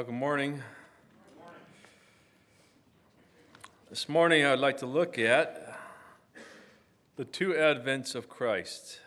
[0.00, 0.62] Well, good morning.
[3.90, 5.78] This morning, I'd like to look at
[7.16, 8.98] the two advents of Christ.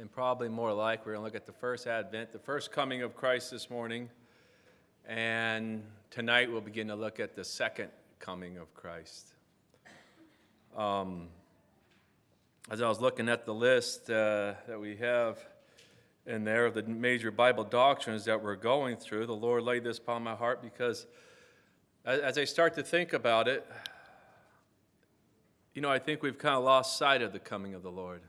[0.00, 3.02] And probably more like, we're going to look at the first advent, the first coming
[3.02, 4.08] of Christ this morning.
[5.06, 9.34] And tonight, we'll begin to look at the second coming of Christ.
[10.74, 11.28] Um,
[12.70, 15.38] as I was looking at the list uh, that we have,
[16.28, 19.24] in there of the major Bible doctrines that we're going through.
[19.24, 21.06] The Lord laid this upon my heart because
[22.04, 23.66] as I start to think about it,
[25.72, 28.20] you know, I think we've kind of lost sight of the coming of the Lord.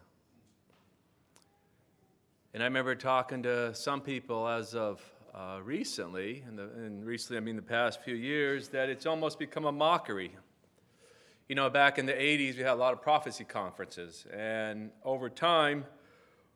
[2.54, 5.02] And I remember talking to some people as of
[5.35, 9.38] uh, recently, and, the, and recently I mean the past few years, that it's almost
[9.38, 10.31] become a mockery.
[11.49, 15.29] You know, back in the 80s, we had a lot of prophecy conferences, and over
[15.29, 15.85] time,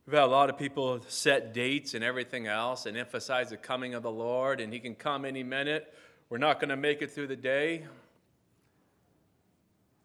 [0.05, 3.93] We've had a lot of people set dates and everything else and emphasize the coming
[3.93, 5.93] of the Lord, and He can come any minute.
[6.29, 7.85] We're not going to make it through the day.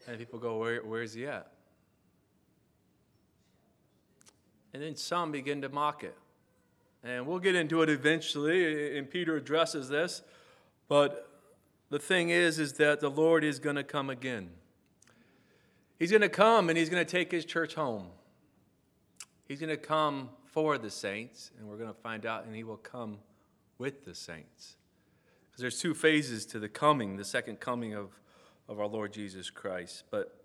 [0.06, 1.50] And people go, Where, Where's He at?
[4.72, 6.14] And then some begin to mock it.
[7.02, 10.22] And we'll get into it eventually, and Peter addresses this.
[10.88, 11.28] But
[11.90, 14.50] the thing is, is that the Lord is going to come again.
[15.98, 18.06] He's going to come and He's going to take His church home.
[19.48, 22.64] He's going to come for the saints, and we're going to find out, and he
[22.64, 23.18] will come
[23.78, 24.76] with the saints.
[25.46, 28.10] Because there's two phases to the coming, the second coming of,
[28.68, 30.04] of our Lord Jesus Christ.
[30.10, 30.38] But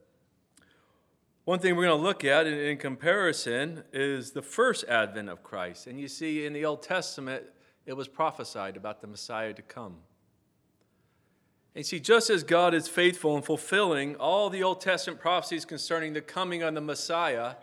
[1.43, 5.43] one thing we're going to look at in, in comparison is the first advent of
[5.43, 5.87] Christ.
[5.87, 7.43] And you see, in the Old Testament,
[7.85, 9.97] it was prophesied about the Messiah to come.
[11.75, 16.13] And see, just as God is faithful in fulfilling all the Old Testament prophecies concerning
[16.13, 17.55] the coming of the Messiah,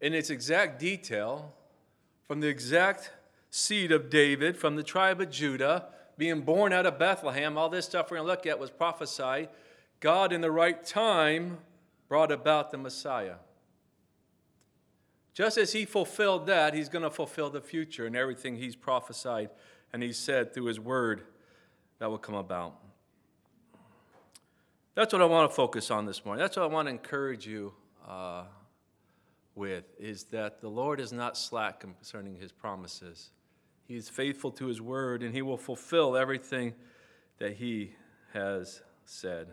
[0.00, 1.54] in its exact detail
[2.26, 3.10] from the exact
[3.50, 5.86] seed of David, from the tribe of Judah,
[6.16, 7.56] being born out of Bethlehem.
[7.58, 9.48] All this stuff we're going to look at was prophesied.
[10.00, 11.58] God, in the right time,
[12.08, 13.36] brought about the Messiah.
[15.32, 19.50] Just as he fulfilled that, he's going to fulfill the future and everything he's prophesied
[19.92, 21.22] and he said through his word
[21.98, 22.74] that will come about.
[24.94, 26.40] That's what I want to focus on this morning.
[26.40, 27.72] That's what I want to encourage you
[28.08, 28.44] uh,
[29.54, 33.30] with is that the Lord is not slack concerning his promises.
[33.86, 36.74] He is faithful to his word, and he will fulfill everything
[37.38, 37.92] that he
[38.32, 39.48] has said.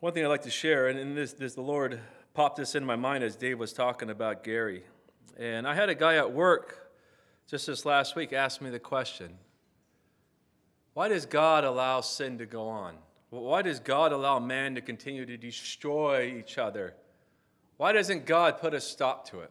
[0.00, 1.98] One thing I'd like to share, and this, this, the Lord
[2.34, 4.84] popped this in my mind as Dave was talking about Gary.
[5.36, 6.92] And I had a guy at work
[7.48, 9.38] just this last week ask me the question
[10.94, 12.94] Why does God allow sin to go on?
[13.30, 16.94] Why does God allow man to continue to destroy each other?
[17.76, 19.50] Why doesn't God put a stop to it?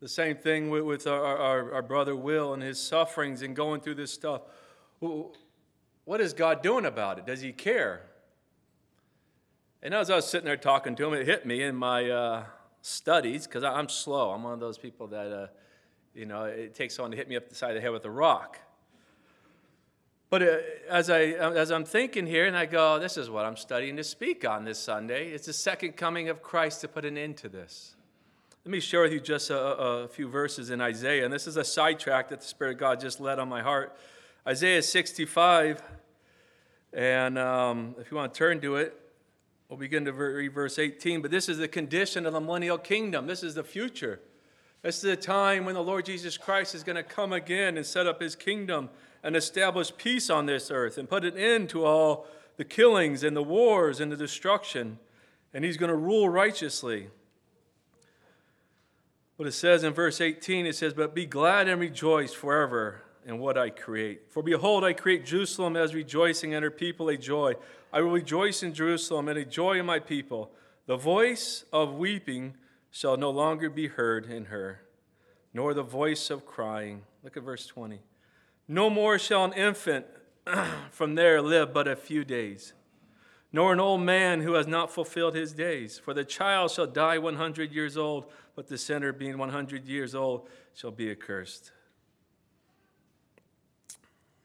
[0.00, 3.80] The same thing with, with our, our, our, brother Will and his sufferings and going
[3.80, 4.42] through this stuff.
[5.00, 7.26] What is God doing about it?
[7.26, 8.02] Does he care?
[9.82, 12.44] And as I was sitting there talking to him, it hit me in my uh,
[12.82, 14.30] studies because I'm slow.
[14.32, 15.46] I'm one of those people that, uh,
[16.14, 18.04] you know, it takes someone to hit me up the side of the head with
[18.04, 18.58] a rock.
[20.36, 20.58] But uh,
[20.90, 24.04] as, I, as I'm thinking here, and I go, this is what I'm studying to
[24.04, 25.30] speak on this Sunday.
[25.30, 27.96] It's the second coming of Christ to put an end to this.
[28.62, 31.24] Let me share with you just a, a few verses in Isaiah.
[31.24, 33.96] And this is a sidetrack that the Spirit of God just led on my heart.
[34.46, 35.82] Isaiah 65.
[36.92, 38.94] And um, if you want to turn to it,
[39.70, 41.22] we'll begin to read verse 18.
[41.22, 43.26] But this is the condition of the millennial kingdom.
[43.26, 44.20] This is the future.
[44.82, 47.86] This is the time when the Lord Jesus Christ is going to come again and
[47.86, 48.90] set up his kingdom
[49.26, 52.28] and establish peace on this earth and put an end to all
[52.58, 55.00] the killings and the wars and the destruction.
[55.52, 57.08] And he's going to rule righteously.
[59.34, 63.40] What it says in verse 18, it says, But be glad and rejoice forever in
[63.40, 64.30] what I create.
[64.30, 67.54] For behold, I create Jerusalem as rejoicing, and her people a joy.
[67.92, 70.52] I will rejoice in Jerusalem and a joy in my people.
[70.86, 72.54] The voice of weeping
[72.92, 74.82] shall no longer be heard in her,
[75.52, 77.02] nor the voice of crying.
[77.24, 78.00] Look at verse 20.
[78.68, 80.06] No more shall an infant
[80.90, 82.72] from there live but a few days,
[83.52, 85.98] nor an old man who has not fulfilled his days.
[85.98, 88.26] For the child shall die 100 years old,
[88.56, 91.70] but the sinner, being 100 years old, shall be accursed.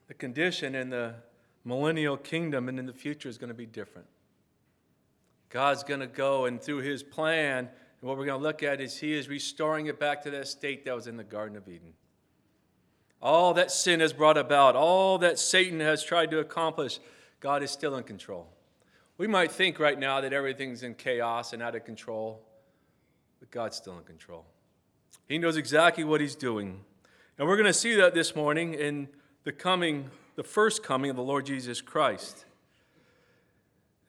[0.07, 1.15] The condition in the
[1.63, 4.07] millennial kingdom and in the future is going to be different.
[5.49, 8.81] God's going to go, and through his plan, and what we're going to look at
[8.81, 11.67] is he is restoring it back to that state that was in the Garden of
[11.67, 11.93] Eden
[13.21, 16.99] all that sin has brought about, all that Satan has tried to accomplish,
[17.39, 18.47] God is still in control.
[19.17, 22.41] We might think right now that everything's in chaos and out of control,
[23.39, 24.45] But God's still in control.
[25.27, 26.81] He knows exactly what He's doing.
[27.37, 29.07] And we're going to see that this morning in
[29.43, 32.45] the coming, the first coming of the Lord Jesus Christ.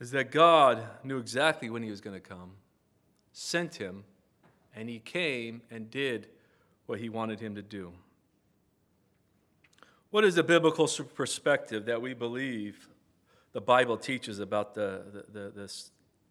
[0.00, 2.52] Is that God knew exactly when He was going to come,
[3.32, 4.04] sent Him,
[4.74, 6.28] and He came and did
[6.86, 7.92] what He wanted Him to do.
[10.12, 12.86] What is the biblical perspective that we believe
[13.54, 15.72] the Bible teaches about the, the, the, the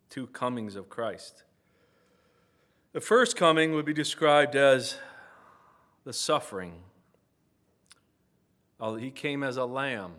[0.08, 1.42] two comings of Christ?
[2.94, 4.98] The first coming would be described as
[6.04, 6.84] the suffering.
[9.00, 10.12] He came as a lamb.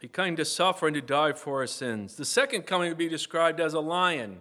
[0.00, 2.16] He came to suffer and to die for our sins.
[2.16, 4.40] The second coming would be described as a lion,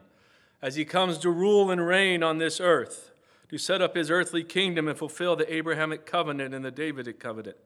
[0.64, 3.12] as he comes to rule and reign on this earth,
[3.50, 7.58] to set up his earthly kingdom and fulfill the Abrahamic covenant and the Davidic covenant.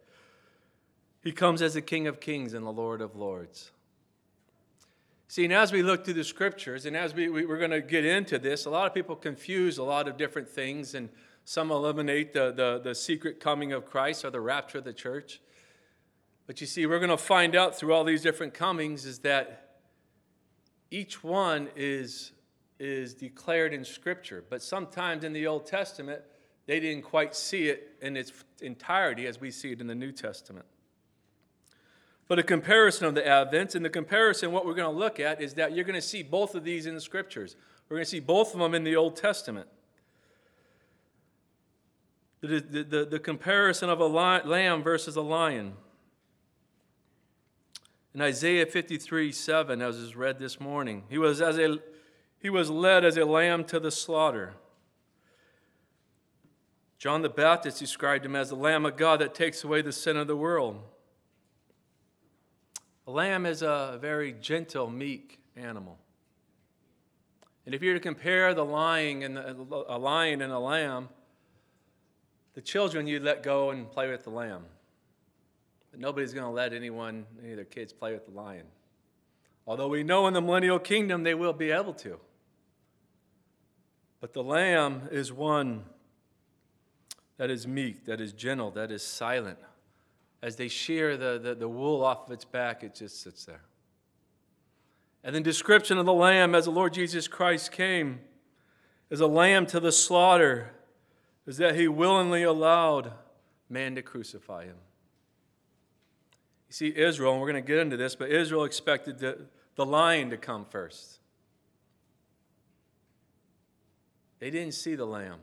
[1.24, 3.72] He comes as the King of kings and the Lord of lords.
[5.28, 7.82] See, and as we look through the scriptures, and as we, we, are going to
[7.82, 11.10] get into this, a lot of people confuse a lot of different things, and
[11.46, 15.40] some eliminate the, the, the secret coming of Christ or the rapture of the church.
[16.48, 19.78] But you see, we're going to find out through all these different comings is that
[20.90, 22.32] each one is,
[22.80, 24.44] is declared in Scripture.
[24.50, 26.22] But sometimes in the Old Testament,
[26.66, 28.32] they didn't quite see it in its
[28.62, 30.66] entirety as we see it in the New Testament.
[32.28, 35.42] But a comparison of the Advents, and the comparison, what we're going to look at
[35.42, 37.56] is that you're going to see both of these in the Scriptures.
[37.90, 39.68] We're going to see both of them in the Old Testament.
[42.42, 45.74] The, the, the, the comparison of a lamb versus a lion.
[48.14, 51.80] In Isaiah 53 7, as is read this morning, he was, as a,
[52.40, 54.54] he was led as a lamb to the slaughter.
[56.98, 60.18] John the Baptist described him as the Lamb of God that takes away the sin
[60.18, 60.82] of the world.
[63.08, 65.98] A lamb is a very gentle, meek animal.
[67.66, 71.10] And if you were to compare the lion and the, a lion and a lamb,
[72.54, 74.64] the children you'd let go and play with the lamb.
[75.92, 78.66] But nobody's going to let anyone, any of their kids, play with the lion.
[79.66, 82.20] Although we know in the millennial kingdom they will be able to.
[84.20, 85.84] But the lamb is one
[87.38, 89.60] that is meek, that is gentle, that is silent,
[90.42, 93.62] as they shear the, the, the wool off of its back, it just sits there.
[95.24, 98.20] And the description of the lamb as the Lord Jesus Christ came
[99.12, 100.72] as a lamb to the slaughter
[101.46, 103.12] is that he willingly allowed
[103.70, 104.76] man to crucify him.
[106.68, 109.40] You see, Israel, and we're going to get into this, but Israel expected the,
[109.76, 111.19] the lion to come first.
[114.40, 115.40] They didn't see the lamb.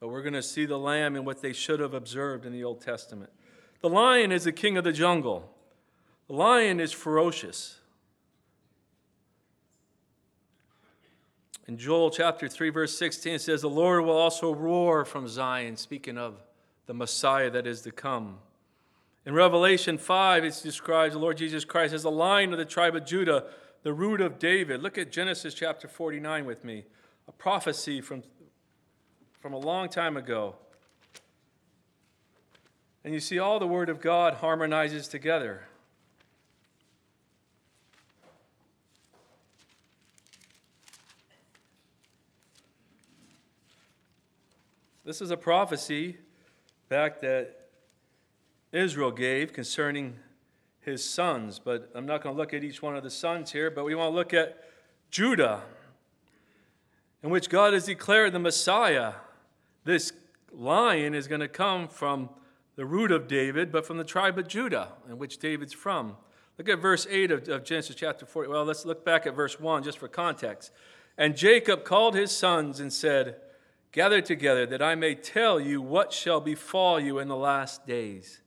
[0.00, 2.64] But we're going to see the lamb in what they should have observed in the
[2.64, 3.30] Old Testament.
[3.80, 5.50] The lion is the king of the jungle,
[6.26, 7.78] the lion is ferocious.
[11.66, 15.78] In Joel chapter 3, verse 16, it says, The Lord will also roar from Zion,
[15.78, 16.42] speaking of
[16.84, 18.38] the Messiah that is to come.
[19.24, 22.94] In Revelation 5, it describes the Lord Jesus Christ as the lion of the tribe
[22.94, 23.44] of Judah,
[23.82, 24.82] the root of David.
[24.82, 26.84] Look at Genesis chapter 49 with me,
[27.28, 28.22] a prophecy from
[29.44, 30.54] from a long time ago.
[33.04, 35.64] And you see, all the Word of God harmonizes together.
[45.04, 46.16] This is a prophecy
[46.88, 47.68] back that
[48.72, 50.16] Israel gave concerning
[50.80, 53.70] his sons, but I'm not going to look at each one of the sons here,
[53.70, 54.64] but we want to look at
[55.10, 55.64] Judah,
[57.24, 59.14] in which God has declared the Messiah
[59.84, 60.12] this
[60.52, 62.28] lion is going to come from
[62.76, 66.16] the root of David, but from the tribe of Judah, in which David's from.
[66.58, 68.50] Look at verse 8 of, of Genesis chapter 40.
[68.50, 70.70] Well, let's look back at verse 1 just for context.
[71.16, 73.36] And Jacob called his sons and said,
[73.90, 78.42] Gather together that I may tell you what shall befall you in the last days.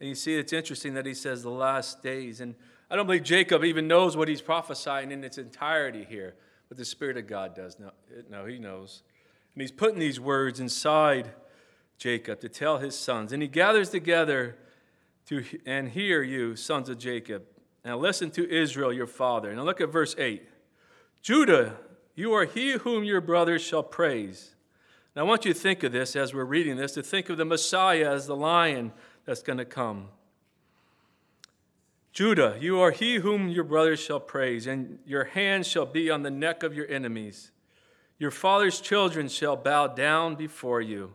[0.00, 2.40] And you see, it's interesting that he says the last days.
[2.40, 2.54] And
[2.90, 6.34] I don't believe Jacob even knows what he's prophesying in its entirety here,
[6.68, 7.78] but the Spirit of God does.
[7.78, 7.90] No,
[8.30, 9.02] no he knows.
[9.54, 11.30] And he's putting these words inside
[11.98, 13.32] Jacob to tell his sons.
[13.32, 14.56] And he gathers together
[15.26, 17.44] to and hear you, sons of Jacob.
[17.84, 19.54] Now listen to Israel, your father.
[19.54, 20.42] Now look at verse 8.
[21.22, 21.76] Judah,
[22.14, 24.54] you are he whom your brothers shall praise.
[25.14, 27.36] Now I want you to think of this as we're reading this, to think of
[27.36, 28.92] the Messiah as the lion
[29.24, 30.08] that's going to come.
[32.16, 36.22] Judah, you are he whom your brothers shall praise, and your hand shall be on
[36.22, 37.50] the neck of your enemies.
[38.18, 41.12] Your father's children shall bow down before you.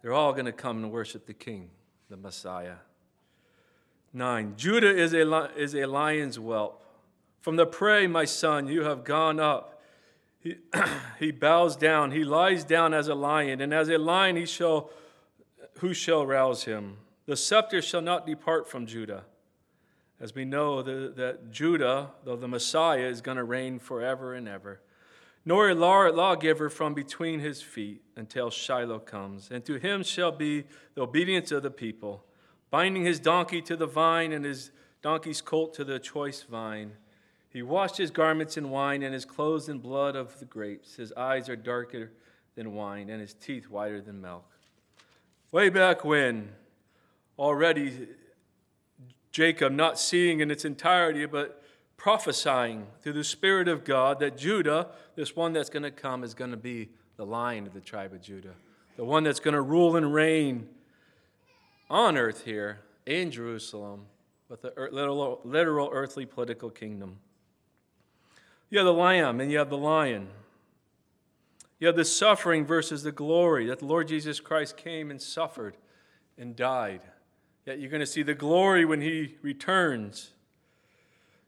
[0.00, 1.70] They're all going to come and worship the King,
[2.08, 2.76] the Messiah.
[4.12, 6.84] Nine, Judah is a, is a lion's whelp.
[7.40, 9.82] From the prey, my son, you have gone up.
[10.38, 10.58] He,
[11.18, 14.90] he bows down, he lies down as a lion, and as a lion he shall
[15.80, 16.98] who shall rouse him?
[17.26, 19.24] The scepter shall not depart from Judah.
[20.22, 24.80] As we know that Judah, though the Messiah, is going to reign forever and ever,
[25.44, 29.50] nor a law, lawgiver from between his feet until Shiloh comes.
[29.50, 30.62] And to him shall be
[30.94, 32.24] the obedience of the people,
[32.70, 34.70] binding his donkey to the vine and his
[35.02, 36.92] donkey's colt to the choice vine.
[37.48, 40.94] He washed his garments in wine and his clothes in blood of the grapes.
[40.94, 42.12] His eyes are darker
[42.54, 44.48] than wine and his teeth whiter than milk.
[45.50, 46.50] Way back when,
[47.36, 48.06] already
[49.32, 51.62] Jacob, not seeing in its entirety, but
[51.96, 56.34] prophesying through the Spirit of God that Judah, this one that's going to come, is
[56.34, 58.54] going to be the lion of the tribe of Judah,
[58.96, 60.68] the one that's going to rule and reign
[61.88, 64.06] on earth here in Jerusalem
[64.48, 67.18] with a literal, literal earthly political kingdom.
[68.68, 70.28] You have the lamb and you have the lion.
[71.78, 75.76] You have the suffering versus the glory that the Lord Jesus Christ came and suffered
[76.38, 77.00] and died.
[77.66, 80.32] Yet you're going to see the glory when he returns.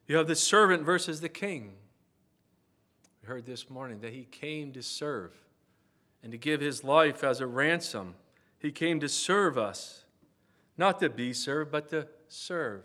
[0.06, 1.72] You have the servant versus the king.
[3.22, 5.32] We heard this morning that he came to serve
[6.22, 8.14] and to give his life as a ransom.
[8.58, 10.04] He came to serve us,
[10.78, 12.82] not to be served, but to serve.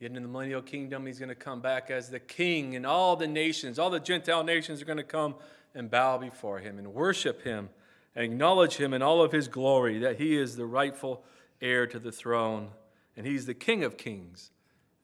[0.00, 3.16] Yet in the millennial kingdom, he's going to come back as the king, and all
[3.16, 5.34] the nations, all the Gentile nations are going to come
[5.74, 7.70] and bow before him and worship him
[8.14, 11.24] and acknowledge him in all of his glory, that he is the rightful
[11.60, 12.68] heir to the throne,
[13.16, 14.50] and he's the King of kings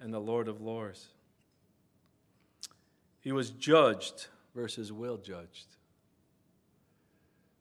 [0.01, 1.09] and the Lord of lords.
[3.21, 5.77] He was judged versus will judged.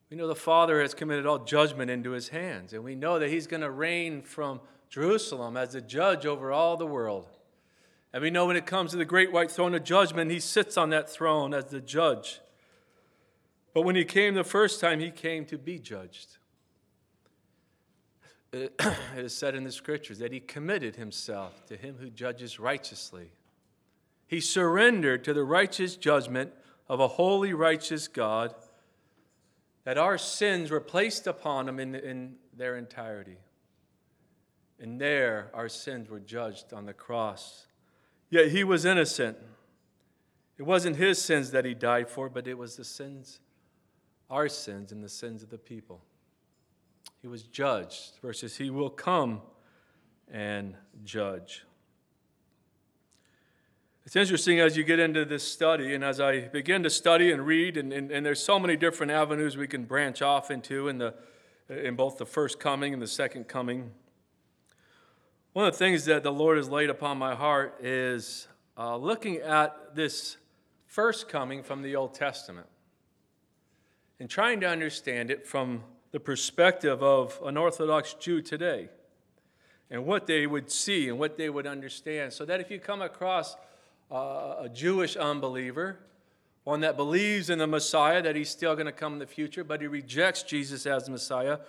[0.10, 3.29] We know the Father has committed all judgment into his hands, and we know that
[3.29, 7.27] he's going to reign from Jerusalem as the judge over all the world.
[8.12, 10.77] And we know when it comes to the great white throne of judgment, he sits
[10.77, 12.39] on that throne as the judge.
[13.74, 16.38] But when he came the first time, he came to be judged.
[18.53, 18.74] It
[19.15, 23.32] is said in the scriptures that he committed himself to him who judges righteously.
[24.27, 26.53] He surrendered to the righteous judgment
[26.88, 28.53] of a holy, righteous God,
[29.84, 33.38] that our sins were placed upon him in, in their entirety.
[34.79, 37.68] And there our sins were judged on the cross.
[38.29, 39.38] Yet he was innocent.
[40.58, 43.39] It wasn't his sins that he died for, but it was the sins,
[44.29, 46.01] our sins, and the sins of the people.
[47.21, 49.41] He was judged versus he will come
[50.31, 51.63] and judge.
[54.05, 57.45] It's interesting as you get into this study, and as I begin to study and
[57.45, 60.97] read, and, and, and there's so many different avenues we can branch off into in,
[60.97, 61.13] the,
[61.69, 63.91] in both the first coming and the second coming.
[65.53, 68.47] One of the things that the Lord has laid upon my heart is
[68.77, 70.38] uh, looking at this
[70.88, 72.67] first coming from the Old Testament
[74.19, 78.89] and trying to understand it from the perspective of an Orthodox Jew today
[79.92, 82.34] and what they would see and what they would understand.
[82.34, 83.56] So that if you come across
[84.12, 86.00] uh, a Jewish unbeliever,
[86.63, 89.63] one that believes in the Messiah, that he's still going to come in the future,
[89.63, 91.60] but he rejects Jesus as the Messiah,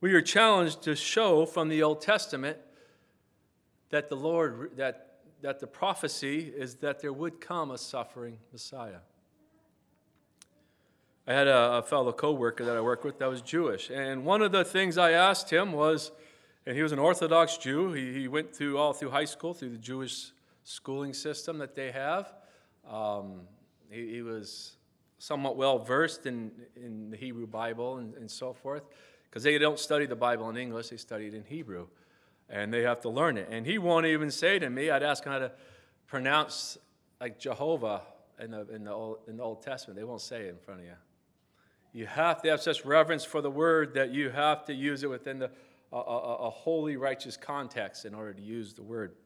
[0.00, 2.56] we are challenged to show from the Old Testament
[3.90, 9.00] that the Lord, that, that the prophecy is that there would come a suffering Messiah.
[11.28, 14.40] I had a, a fellow coworker that I worked with that was Jewish, and one
[14.40, 16.10] of the things I asked him was,
[16.64, 17.92] and he was an Orthodox Jew.
[17.92, 20.32] He, he went through all through high school through the Jewish
[20.64, 22.32] schooling system that they have.
[22.90, 23.42] Um,
[23.90, 24.76] he, he, was
[25.18, 28.84] somewhat well versed in, in the Hebrew Bible and, and so forth,
[29.28, 31.88] because they don't study the Bible in English; they study it in Hebrew
[32.50, 33.48] and they have to learn it.
[33.50, 35.52] And he won't even say to me, I'd ask him how to
[36.06, 36.78] pronounce
[37.20, 38.00] like Jehovah
[38.40, 39.98] in the, in the, Old, in the Old Testament.
[39.98, 40.92] They won't say it in front of you.
[41.98, 45.10] You have to have such reverence for the word that you have to use it
[45.10, 45.50] within the,
[45.92, 49.16] a, a, a holy, righteous context in order to use the word.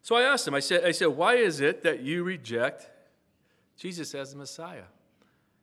[0.00, 2.88] So I asked him, I said, I said, why is it that you reject
[3.76, 4.84] Jesus as the Messiah?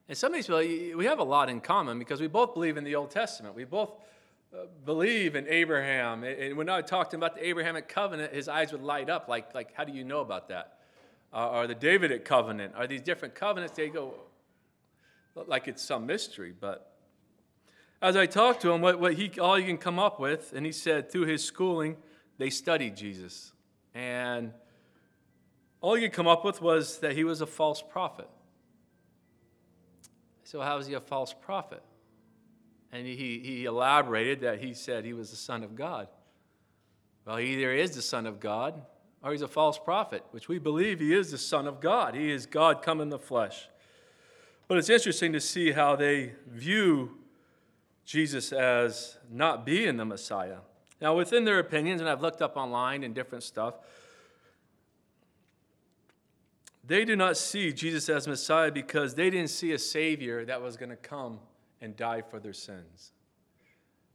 [0.09, 2.75] And some of these people, we have a lot in common because we both believe
[2.75, 3.55] in the Old Testament.
[3.55, 3.91] We both
[4.83, 6.25] believe in Abraham.
[6.25, 9.29] And when I talked to him about the Abrahamic covenant, his eyes would light up
[9.29, 10.79] like, like how do you know about that?
[11.31, 12.73] Uh, or the Davidic covenant?
[12.75, 13.77] Are these different covenants?
[13.77, 14.15] They go
[15.35, 16.53] like it's some mystery.
[16.57, 16.91] But
[18.01, 20.65] as I talked to him, what, what he, all he can come up with, and
[20.65, 21.97] he said through his schooling,
[22.37, 23.53] they studied Jesus.
[23.93, 24.51] And
[25.81, 28.27] all he could come up with was that he was a false prophet.
[30.43, 31.81] So, how is he a false prophet?
[32.91, 36.07] And he, he elaborated that he said he was the Son of God.
[37.25, 38.81] Well, he either is the Son of God
[39.23, 42.13] or he's a false prophet, which we believe he is the Son of God.
[42.13, 43.67] He is God come in the flesh.
[44.67, 47.17] But it's interesting to see how they view
[48.05, 50.57] Jesus as not being the Messiah.
[51.01, 53.75] Now, within their opinions, and I've looked up online and different stuff,
[56.85, 60.75] they do not see Jesus as Messiah because they didn't see a Savior that was
[60.75, 61.39] going to come
[61.81, 63.11] and die for their sins.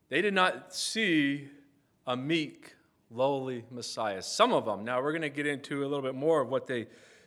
[0.08, 1.48] They did not see
[2.06, 2.74] a meek,
[3.10, 4.22] lowly Messiah.
[4.22, 4.84] Some of them.
[4.84, 6.86] Now, we're going to get into a little bit more of what they,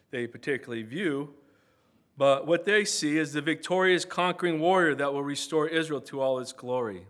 [0.09, 1.33] they particularly view.
[2.17, 6.39] But what they see is the victorious, conquering warrior that will restore Israel to all
[6.39, 7.07] its glory.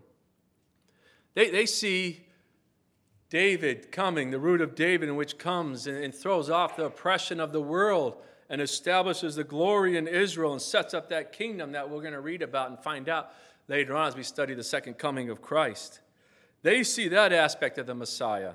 [1.34, 2.26] They, they see
[3.30, 7.52] David coming, the root of David, which comes and, and throws off the oppression of
[7.52, 8.16] the world
[8.50, 12.20] and establishes the glory in Israel and sets up that kingdom that we're going to
[12.20, 13.32] read about and find out
[13.68, 16.00] later on as we study the second coming of Christ.
[16.62, 18.52] They see that aspect of the Messiah.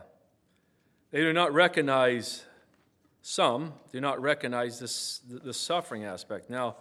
[1.10, 2.46] They do not recognize,
[3.30, 6.50] some do not recognize this, the suffering aspect.
[6.50, 6.78] Now,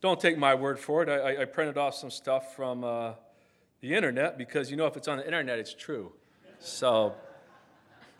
[0.00, 1.08] don't take my word for it.
[1.08, 3.12] I, I printed off some stuff from uh,
[3.80, 6.10] the internet because you know if it's on the internet, it's true.
[6.58, 7.14] So,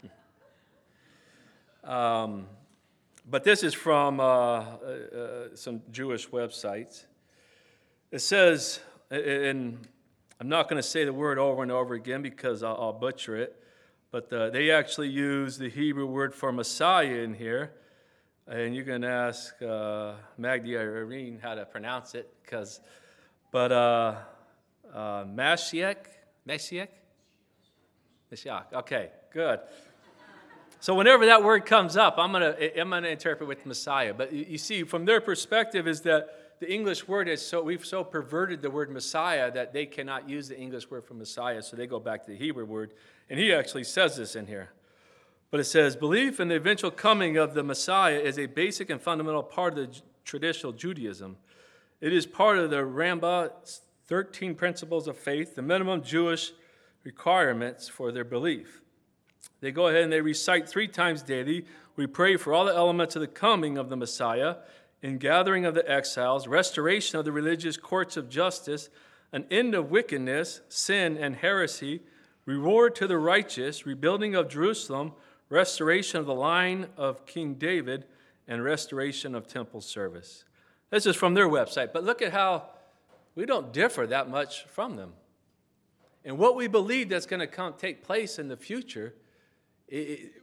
[1.85, 2.47] um,
[3.29, 7.07] but this is from uh, uh, uh, some Jewish websites.
[8.13, 8.79] It says,
[9.11, 9.85] and
[10.39, 13.37] I'm not going to say the word over and over again because I'll, I'll butcher
[13.37, 13.64] it,
[14.15, 17.73] but uh, they actually use the Hebrew word for Messiah in here.
[18.47, 22.79] And you can ask uh, Magdi or Irene how to pronounce it, because,
[23.51, 24.15] but uh,
[24.95, 25.97] uh, Mashiach,
[26.49, 26.87] Mashiach,
[28.33, 28.73] Mashiach.
[28.73, 29.59] Okay, good.
[30.79, 34.15] So whenever that word comes up, I'm gonna I'm gonna interpret with Messiah.
[34.15, 38.05] But you see, from their perspective, is that the English word is so we've so
[38.05, 41.89] perverted the word Messiah that they cannot use the English word for Messiah, so they
[41.89, 42.95] go back to the Hebrew word,
[43.29, 44.71] and he actually says this in here.
[45.51, 49.01] But it says, belief in the eventual coming of the Messiah is a basic and
[49.01, 51.37] fundamental part of the traditional Judaism.
[52.01, 56.53] It is part of the Rambam's 13 principles of faith, the minimum Jewish
[57.05, 58.81] requirements for their belief.
[59.61, 61.65] They go ahead and they recite three times daily.
[61.97, 64.57] We pray for all the elements of the coming of the Messiah,
[65.03, 68.89] in gathering of the exiles, restoration of the religious courts of justice,
[69.33, 72.01] an end of wickedness, sin, and heresy,
[72.47, 75.13] reward to the righteous, rebuilding of Jerusalem,
[75.49, 78.07] restoration of the line of King David,
[78.47, 80.45] and restoration of temple service.
[80.91, 82.69] This is from their website, but look at how
[83.35, 85.13] we don't differ that much from them.
[86.25, 89.15] And what we believe that's going to come take place in the future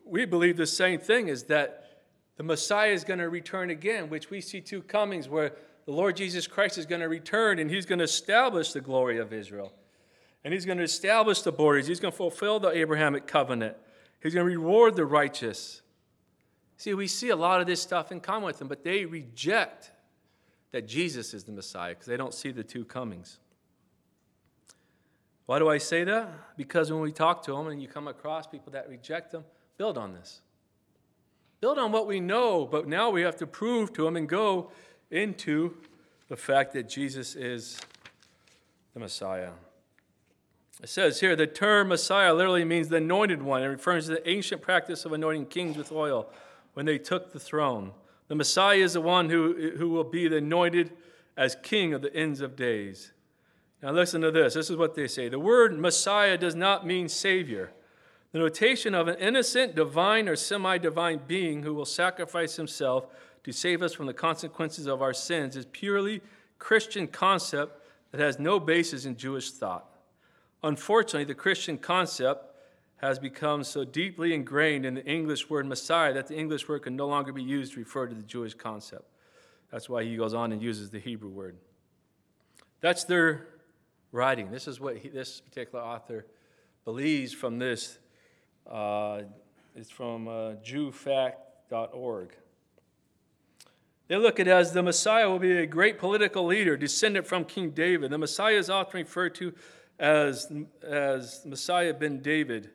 [0.05, 2.03] we believe the same thing is that
[2.37, 5.53] the Messiah is going to return again, which we see two comings where
[5.85, 9.17] the Lord Jesus Christ is going to return and he's going to establish the glory
[9.17, 9.73] of Israel.
[10.43, 11.87] And he's going to establish the borders.
[11.87, 13.77] He's going to fulfill the Abrahamic covenant.
[14.21, 15.81] He's going to reward the righteous.
[16.77, 19.91] See, we see a lot of this stuff in common with them, but they reject
[20.71, 23.39] that Jesus is the Messiah because they don't see the two comings.
[25.45, 26.29] Why do I say that?
[26.57, 29.43] Because when we talk to them and you come across people that reject them,
[29.77, 30.41] build on this.
[31.59, 34.71] Build on what we know, but now we have to prove to them and go
[35.11, 35.75] into
[36.29, 37.79] the fact that Jesus is
[38.93, 39.51] the Messiah.
[40.81, 43.61] It says here the term Messiah literally means the anointed one.
[43.63, 46.29] It refers to the ancient practice of anointing kings with oil
[46.73, 47.91] when they took the throne.
[48.27, 50.91] The Messiah is the one who, who will be the anointed
[51.35, 53.11] as king of the ends of days.
[53.81, 54.53] Now, listen to this.
[54.53, 55.27] This is what they say.
[55.27, 57.71] The word Messiah does not mean Savior.
[58.31, 63.07] The notation of an innocent, divine, or semi divine being who will sacrifice himself
[63.43, 66.21] to save us from the consequences of our sins is purely
[66.59, 69.90] Christian concept that has no basis in Jewish thought.
[70.63, 72.55] Unfortunately, the Christian concept
[72.97, 76.95] has become so deeply ingrained in the English word Messiah that the English word can
[76.95, 79.05] no longer be used to refer to the Jewish concept.
[79.71, 81.57] That's why he goes on and uses the Hebrew word.
[82.79, 83.47] That's their
[84.11, 84.51] writing.
[84.51, 86.27] This is what he, this particular author
[86.85, 87.97] believes from this.
[88.69, 89.21] Uh,
[89.75, 92.35] it's from uh, JewFAQ.org.
[94.07, 97.45] They look at it as the Messiah will be a great political leader, descendant from
[97.45, 98.11] King David.
[98.11, 99.53] The Messiah is often referred to
[100.01, 102.71] as, as Messiah ben David,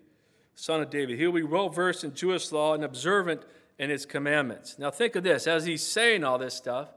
[0.54, 1.18] son of David.
[1.18, 3.42] He will be well versed in Jewish law and observant
[3.78, 4.78] in its commandments.
[4.78, 6.88] Now, think of this as he's saying all this stuff.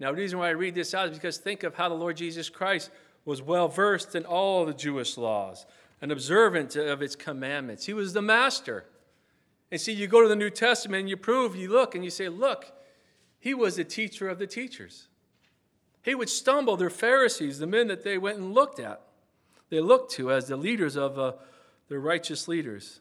[0.00, 2.16] Now, the reason why I read this out is because think of how the Lord
[2.16, 2.90] Jesus Christ
[3.24, 5.66] was well versed in all the Jewish laws
[6.02, 7.86] and observant of its commandments.
[7.86, 8.86] He was the master.
[9.70, 12.10] And see, you go to the New Testament and you prove, you look and you
[12.10, 12.72] say, look,
[13.38, 15.06] he was the teacher of the teachers.
[16.02, 19.02] He would stumble their Pharisees, the men that they went and looked at.
[19.70, 21.32] They look to as the leaders of uh,
[21.88, 23.00] the righteous leaders.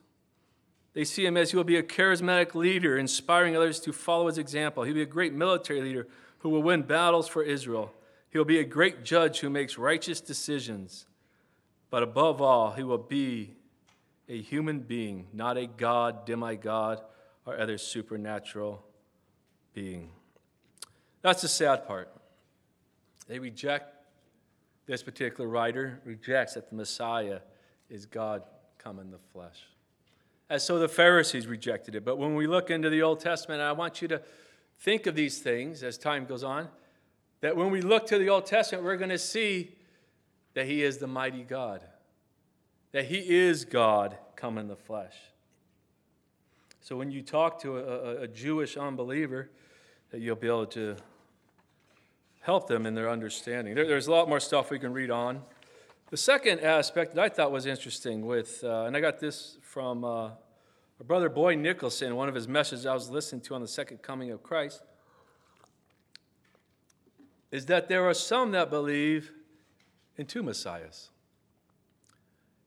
[0.94, 4.38] They see him as he will be a charismatic leader, inspiring others to follow his
[4.38, 4.84] example.
[4.84, 6.08] He'll be a great military leader
[6.40, 7.94] who will win battles for Israel.
[8.30, 11.06] He will be a great judge who makes righteous decisions.
[11.90, 13.56] But above all, he will be
[14.28, 17.02] a human being, not a god, demigod,
[17.46, 18.84] or other supernatural
[19.74, 20.12] being.
[21.22, 22.14] That's the sad part.
[23.28, 23.99] They reject,
[24.90, 27.42] this particular writer rejects that the Messiah
[27.92, 28.42] is God
[28.80, 29.68] come in the flesh.
[30.50, 32.04] As so the Pharisees rejected it.
[32.04, 34.20] But when we look into the Old Testament, I want you to
[34.80, 36.70] think of these things as time goes on,
[37.42, 39.76] that when we look to the Old Testament, we're going to see
[40.56, 41.84] that He is the mighty God,
[42.92, 45.14] that He is God come in the flesh.
[46.82, 49.52] So when you talk to a, a, Jewish unbeliever,
[50.10, 50.96] that you'll be able to
[52.42, 53.76] help them in their understanding.
[53.76, 55.42] There, there's a lot more stuff we can read on.
[56.10, 60.04] The second aspect that I thought was interesting with, uh, and I got this from
[60.04, 60.32] uh,
[61.06, 64.32] brother Boyd Nicholson, one of his messages I was listening to on the second coming
[64.32, 64.82] of Christ,
[67.52, 69.32] is that there are some that believe
[70.18, 71.10] in two messiahs.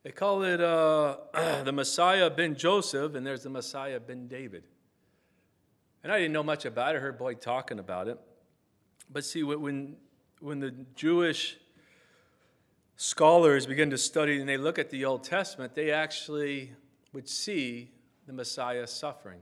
[0.03, 1.17] They call it uh,
[1.65, 4.65] the Messiah ben Joseph, and there's the Messiah ben David.
[6.03, 6.99] And I didn't know much about it.
[6.99, 8.19] I heard Boyd talking about it.
[9.13, 9.97] But see, when,
[10.41, 11.59] when the Jewish
[12.97, 16.73] scholars begin to study and they look at the Old Testament, they actually
[17.13, 17.91] would see
[18.27, 19.41] the Messiah suffering.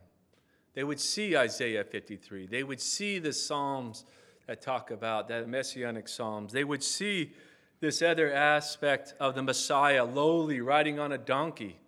[0.75, 2.47] They would see Isaiah 53.
[2.47, 4.05] They would see the Psalms
[4.47, 6.53] that talk about that messianic Psalms.
[6.53, 7.33] They would see
[7.81, 11.79] this other aspect of the Messiah, lowly, riding on a donkey.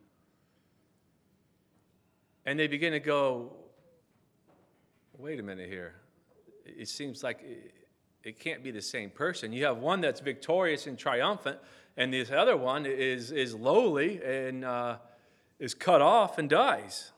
[2.44, 3.52] And they begin to go,
[5.16, 6.01] wait a minute here.
[6.64, 7.44] It seems like
[8.24, 9.52] it can't be the same person.
[9.52, 11.58] You have one that's victorious and triumphant,
[11.96, 14.96] and this other one is, is lowly and uh,
[15.58, 17.12] is cut off and dies.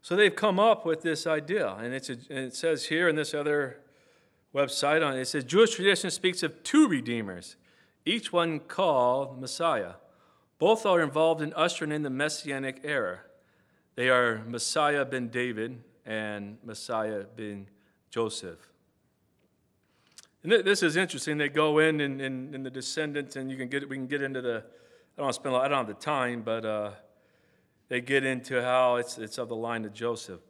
[0.00, 3.14] So they've come up with this idea, and, it's a, and it says here in
[3.14, 3.78] this other
[4.52, 7.56] website on it, it says Jewish tradition speaks of two redeemers,
[8.04, 9.94] each one called Messiah.
[10.58, 13.20] Both are involved in ushering in the messianic era.
[13.94, 17.68] They are Messiah ben David and Messiah ben
[18.10, 18.68] Joseph.
[20.42, 21.38] And this is interesting.
[21.38, 24.22] They go in and, in, in the descendants, and you can get we can get
[24.22, 24.64] into the.
[25.16, 25.54] I don't spend.
[25.54, 26.90] I don't have the time, but uh,
[27.88, 30.40] they get into how it's it's of the line of Joseph.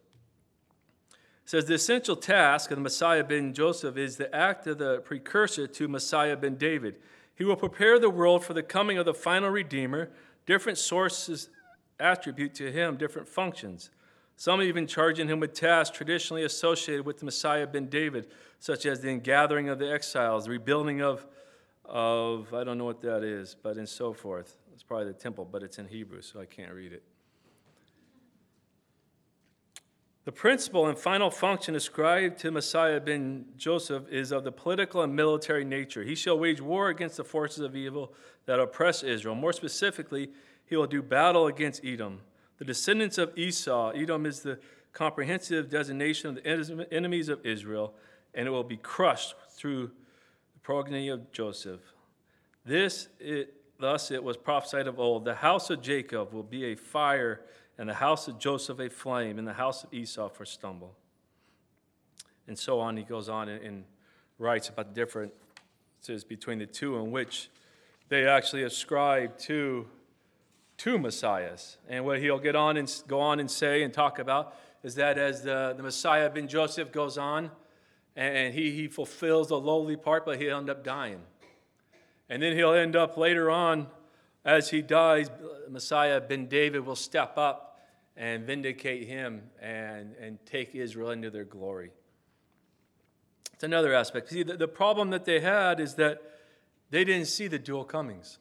[1.11, 5.01] It says the essential task of the Messiah ben Joseph is the act of the
[5.01, 6.99] precursor to Messiah ben David.
[7.35, 10.09] He will prepare the world for the coming of the final Redeemer.
[10.45, 11.49] Different sources
[11.99, 13.89] attribute to him different functions.
[14.35, 18.27] Some even charging him with tasks traditionally associated with the Messiah ben David,
[18.59, 21.25] such as the ingathering of the exiles, the rebuilding of,
[21.85, 24.57] of, I don't know what that is, but and so forth.
[24.73, 27.03] It's probably the temple, but it's in Hebrew, so I can't read it.
[30.25, 35.13] The principal and final function ascribed to Messiah ben Joseph is of the political and
[35.13, 36.03] military nature.
[36.03, 38.13] He shall wage war against the forces of evil
[38.45, 39.35] that oppress Israel.
[39.35, 40.29] More specifically,
[40.65, 42.21] he will do battle against Edom.
[42.63, 44.57] The descendants of Esau, Edom is the
[44.93, 47.93] comprehensive designation of the enemies of Israel,
[48.33, 51.81] and it will be crushed through the progeny of Joseph.
[52.63, 56.75] This, it, thus it was prophesied of old the house of Jacob will be a
[56.75, 57.41] fire,
[57.77, 60.95] and the house of Joseph a flame, and the house of Esau for stumble.
[62.47, 63.83] And so on, he goes on and, and
[64.39, 67.49] writes about the differences between the two, in which
[68.07, 69.85] they actually ascribe to
[70.77, 71.77] two messiahs.
[71.87, 75.17] And what he'll get on and go on and say and talk about is that
[75.17, 77.51] as the, the Messiah ben Joseph goes on
[78.15, 81.21] and he, he fulfills the lowly part, but he'll end up dying.
[82.29, 83.87] And then he'll end up later on,
[84.45, 85.29] as he dies,
[85.69, 87.81] Messiah ben David will step up
[88.15, 91.91] and vindicate him and, and take Israel into their glory.
[93.53, 94.29] It's another aspect.
[94.29, 96.21] See, the, the problem that they had is that
[96.89, 98.37] they didn't see the dual comings.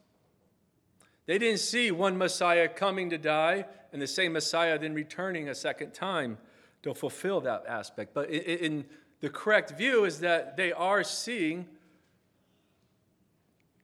[1.26, 5.54] They didn't see one Messiah coming to die and the same Messiah then returning a
[5.54, 6.38] second time
[6.82, 8.12] to fulfill that aspect.
[8.14, 8.84] But in,
[9.20, 11.68] the correct view is that they are seeing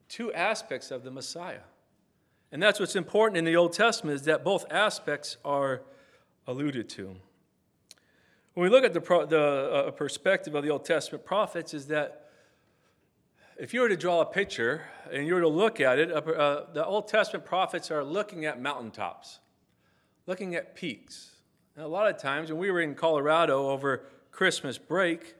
[0.08, 1.60] two aspects of the Messiah.
[2.50, 5.82] And that's what's important in the Old Testament is that both aspects are
[6.46, 7.14] alluded to.
[8.54, 12.27] When we look at the, the uh, perspective of the Old Testament prophets, is that
[13.58, 16.64] if you were to draw a picture and you were to look at it, uh,
[16.72, 19.40] the Old Testament prophets are looking at mountaintops,
[20.26, 21.32] looking at peaks.
[21.74, 25.34] And a lot of times when we were in Colorado over Christmas break,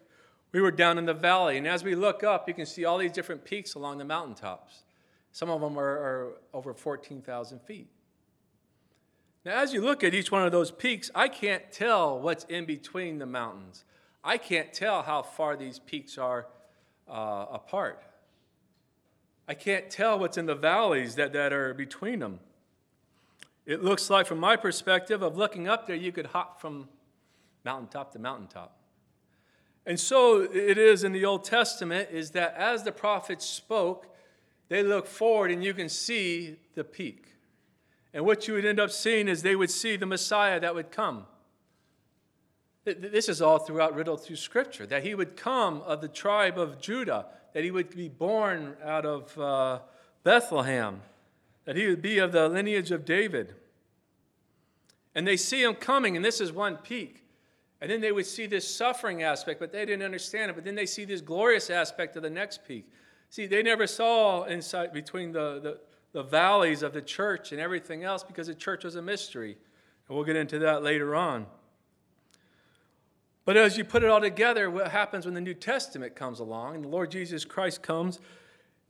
[0.51, 1.59] we were down in the valley.
[1.59, 4.83] And as we look up, you can see all these different peaks along the mountaintops.
[5.31, 7.87] Some of them are, are over 14,000 feet.
[9.45, 12.65] Now, as you look at each one of those peaks, I can't tell what's in
[12.65, 13.85] between the mountains.
[14.25, 16.47] I can't tell how far these peaks are
[17.09, 18.03] uh, apart.
[19.49, 22.41] I can't tell what's in the valleys that, that are between them.
[23.65, 26.89] It looks like, from my perspective of looking up there, you could hop from
[27.65, 28.77] mountaintop to mountaintop.
[29.87, 34.15] And so it is in the Old Testament, is that as the prophets spoke,
[34.69, 37.25] they look forward and you can see the peak.
[38.13, 40.91] And what you would end up seeing is they would see the Messiah that would
[40.91, 41.25] come.
[42.85, 46.81] This is all throughout riddled through Scripture that he would come of the tribe of
[46.81, 49.81] Judah, that he would be born out of uh,
[50.23, 51.01] Bethlehem,
[51.65, 53.55] that he would be of the lineage of David.
[55.15, 57.25] And they see him coming, and this is one peak.
[57.81, 60.55] And then they would see this suffering aspect, but they didn't understand it.
[60.55, 62.91] But then they see this glorious aspect of the next peak.
[63.31, 65.81] See, they never saw insight between the, the,
[66.13, 69.57] the valleys of the church and everything else because the church was a mystery.
[70.09, 71.47] And we'll get into that later on.
[73.49, 76.75] But as you put it all together, what happens when the New Testament comes along
[76.75, 78.21] and the Lord Jesus Christ comes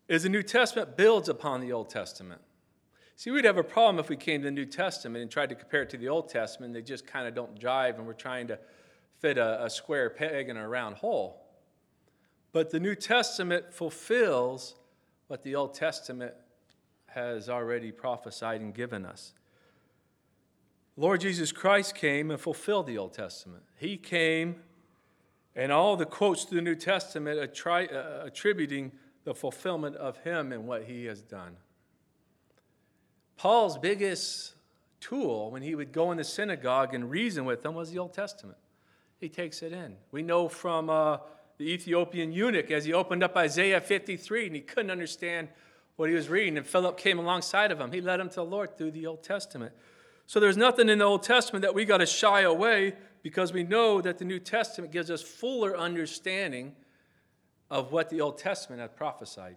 [0.08, 2.40] is the New Testament builds upon the Old Testament.
[3.14, 5.54] See, we'd have a problem if we came to the New Testament and tried to
[5.54, 6.74] compare it to the Old Testament.
[6.74, 8.58] They just kind of don't jive, and we're trying to
[9.20, 11.40] fit a, a square peg in a round hole.
[12.50, 14.74] But the New Testament fulfills
[15.28, 16.34] what the Old Testament
[17.06, 19.34] has already prophesied and given us.
[20.98, 23.62] Lord Jesus Christ came and fulfilled the Old Testament.
[23.76, 24.56] He came,
[25.54, 28.90] and all the quotes to the New Testament attri- uh, attributing
[29.22, 31.56] the fulfillment of Him and what He has done.
[33.36, 34.54] Paul's biggest
[34.98, 38.12] tool when he would go in the synagogue and reason with them was the Old
[38.12, 38.58] Testament.
[39.20, 39.94] He takes it in.
[40.10, 41.18] We know from uh,
[41.58, 45.46] the Ethiopian eunuch as he opened up Isaiah 53 and he couldn't understand
[45.94, 47.92] what he was reading, and Philip came alongside of him.
[47.92, 49.72] He led him to the Lord through the Old Testament.
[50.28, 53.62] So there's nothing in the Old Testament that we got to shy away because we
[53.62, 56.76] know that the New Testament gives us fuller understanding
[57.70, 59.56] of what the Old Testament had prophesied.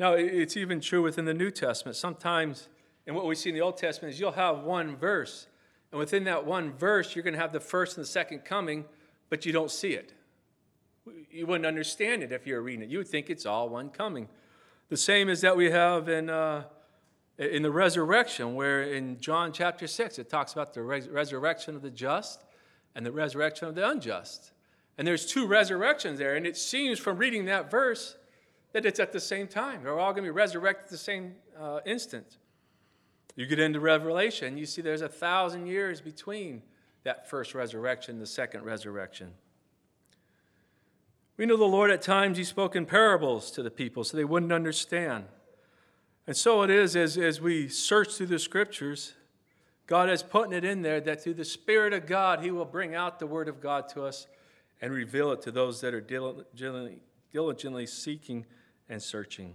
[0.00, 1.96] Now, it's even true within the New Testament.
[1.96, 2.68] Sometimes,
[3.06, 5.46] and what we see in the Old Testament is you'll have one verse,
[5.92, 8.86] and within that one verse, you're going to have the first and the second coming,
[9.30, 10.12] but you don't see it.
[11.30, 12.88] You wouldn't understand it if you were reading it.
[12.88, 14.28] You would think it's all one coming.
[14.88, 16.64] The same as that we have in, uh,
[17.38, 21.82] in the resurrection, where in John chapter 6, it talks about the res- resurrection of
[21.82, 22.44] the just
[22.94, 24.52] and the resurrection of the unjust.
[24.96, 28.16] And there's two resurrections there, and it seems from reading that verse
[28.72, 29.82] that it's at the same time.
[29.82, 32.38] They're all going to be resurrected at the same uh, instant.
[33.34, 36.62] You get into Revelation, you see there's a thousand years between
[37.04, 39.32] that first resurrection and the second resurrection.
[41.36, 44.24] We know the Lord at times He spoke in parables to the people so they
[44.24, 45.26] wouldn't understand.
[46.26, 49.14] And so it is as, as we search through the scriptures,
[49.86, 52.94] God is putting it in there that through the Spirit of God, He will bring
[52.94, 54.26] out the Word of God to us
[54.80, 56.98] and reveal it to those that are diligently,
[57.32, 58.44] diligently seeking
[58.88, 59.54] and searching.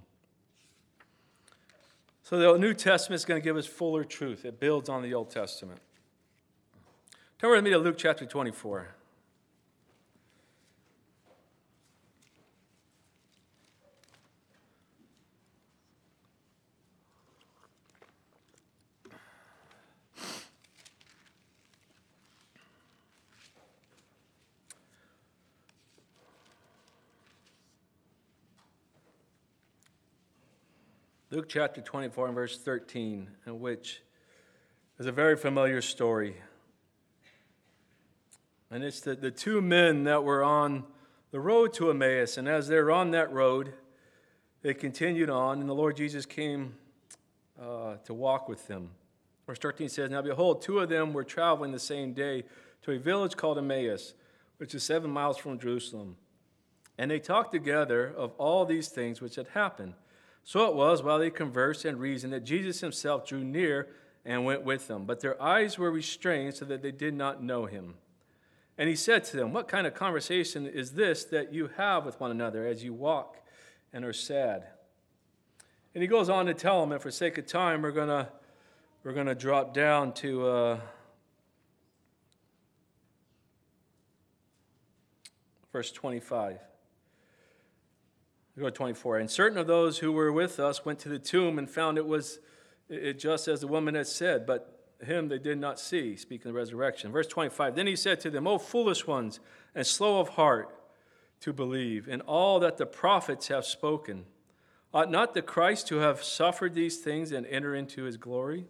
[2.24, 4.46] So the New Testament is going to give us fuller truth.
[4.46, 5.82] It builds on the Old Testament.
[7.40, 8.96] Turn with me to Luke chapter 24.
[31.34, 34.02] Luke chapter 24 and verse 13, in which
[35.00, 36.36] is a very familiar story.
[38.70, 40.84] And it's the, the two men that were on
[41.32, 42.36] the road to Emmaus.
[42.36, 43.72] And as they're on that road,
[44.62, 46.76] they continued on, and the Lord Jesus came
[47.58, 48.90] uh, to walk with them.
[49.48, 52.44] Verse 13 says, Now behold, two of them were traveling the same day
[52.82, 54.16] to a village called Emmaus,
[54.58, 56.18] which is seven miles from Jerusalem.
[56.98, 59.94] And they talked together of all these things which had happened.
[60.44, 63.90] So it was while they conversed and reasoned that Jesus himself drew near
[64.26, 65.06] and went with them.
[65.06, 67.96] But their eyes were restrained so that they did not know him.
[68.78, 72.20] And he said to them, What kind of conversation is this that you have with
[72.20, 73.38] one another as you walk
[73.94, 74.68] and are sad?
[75.94, 78.30] And he goes on to tell them, and for sake of time, we're going to
[79.04, 80.80] we're to drop down to uh,
[85.72, 86.60] verse 25.
[88.60, 89.18] Go to 24.
[89.18, 92.06] And certain of those who were with us went to the tomb and found it
[92.06, 92.40] was
[92.90, 96.56] it just as the woman had said, but him they did not see, speaking of
[96.56, 97.12] resurrection.
[97.12, 97.76] Verse 25.
[97.76, 99.40] Then he said to them, O foolish ones,
[99.74, 100.76] and slow of heart
[101.40, 104.26] to believe in all that the prophets have spoken.
[104.94, 108.66] Ought not the Christ to have suffered these things and enter into his glory?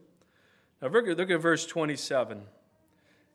[0.81, 2.43] Now look at verse 27.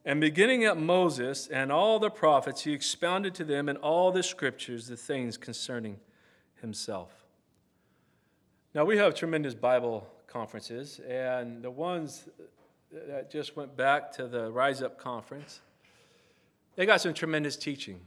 [0.04, 4.22] And beginning at Moses and all the prophets, he expounded to them in all the
[4.22, 5.98] scriptures the things concerning
[6.60, 7.10] himself.
[8.74, 12.28] Now, we have tremendous Bible conferences, and the ones
[12.92, 15.60] that just went back to the Rise Up conference,
[16.74, 18.00] they got some tremendous teaching.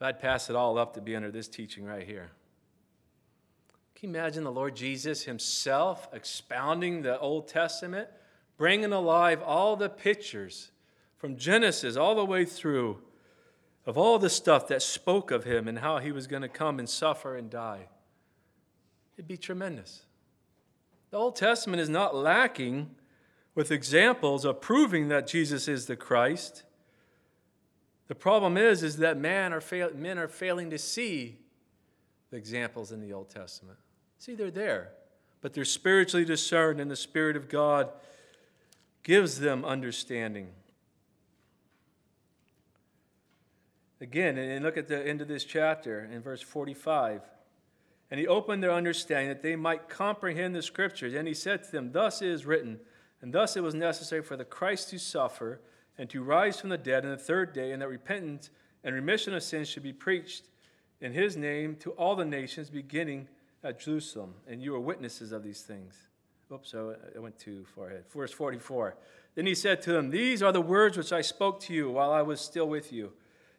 [0.00, 2.30] I'd pass it all up to be under this teaching right here.
[3.94, 8.08] Can you imagine the Lord Jesus himself expounding the Old Testament,
[8.58, 10.72] bringing alive all the pictures
[11.16, 13.00] from Genesis all the way through
[13.86, 16.78] of all the stuff that spoke of him and how he was going to come
[16.78, 17.88] and suffer and die?
[19.16, 20.06] It'd be tremendous.
[21.10, 22.90] The Old Testament is not lacking
[23.54, 26.64] with examples of proving that Jesus is the Christ.
[28.08, 31.38] The problem is, is that man are fail, men are failing to see
[32.30, 33.78] the examples in the Old Testament.
[34.18, 34.90] See, they're there,
[35.40, 37.90] but they're spiritually discerned, and the Spirit of God
[39.04, 40.48] gives them understanding.
[44.04, 47.22] Again, and look at the end of this chapter in verse 45.
[48.10, 51.14] And he opened their understanding that they might comprehend the scriptures.
[51.14, 52.80] And he said to them, Thus it is written,
[53.22, 55.62] and thus it was necessary for the Christ to suffer
[55.96, 58.50] and to rise from the dead on the third day, and that repentance
[58.84, 60.48] and remission of sins should be preached
[61.00, 63.26] in his name to all the nations, beginning
[63.62, 64.34] at Jerusalem.
[64.46, 65.96] And you are witnesses of these things.
[66.52, 68.04] Oops, I went too far ahead.
[68.14, 68.98] Verse 44.
[69.34, 72.12] Then he said to them, These are the words which I spoke to you while
[72.12, 73.14] I was still with you,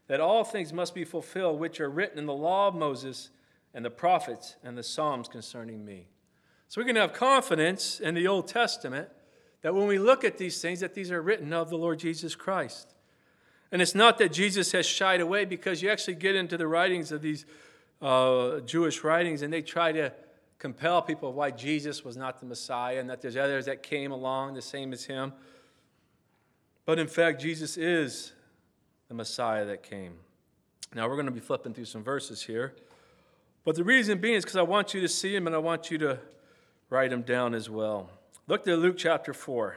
[0.07, 3.29] that all things must be fulfilled which are written in the law of Moses
[3.73, 6.07] and the prophets and the Psalms concerning me.
[6.67, 9.09] So we can have confidence in the Old Testament
[9.61, 12.35] that when we look at these things, that these are written of the Lord Jesus
[12.35, 12.93] Christ.
[13.71, 17.11] And it's not that Jesus has shied away because you actually get into the writings
[17.11, 17.45] of these
[18.01, 20.13] uh, Jewish writings and they try to
[20.59, 24.53] compel people why Jesus was not the Messiah and that there's others that came along
[24.53, 25.33] the same as him.
[26.85, 28.31] But in fact, Jesus is
[29.07, 30.13] the Messiah that came.
[30.93, 32.73] Now we're going to be flipping through some verses here.
[33.63, 35.89] But the reason being is because I want you to see them and I want
[35.89, 36.19] you to
[36.89, 38.09] write them down as well.
[38.47, 39.75] Look to Luke chapter 4.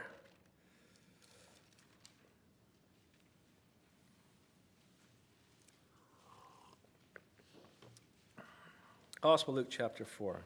[9.21, 10.39] Gospel Luke chapter 4.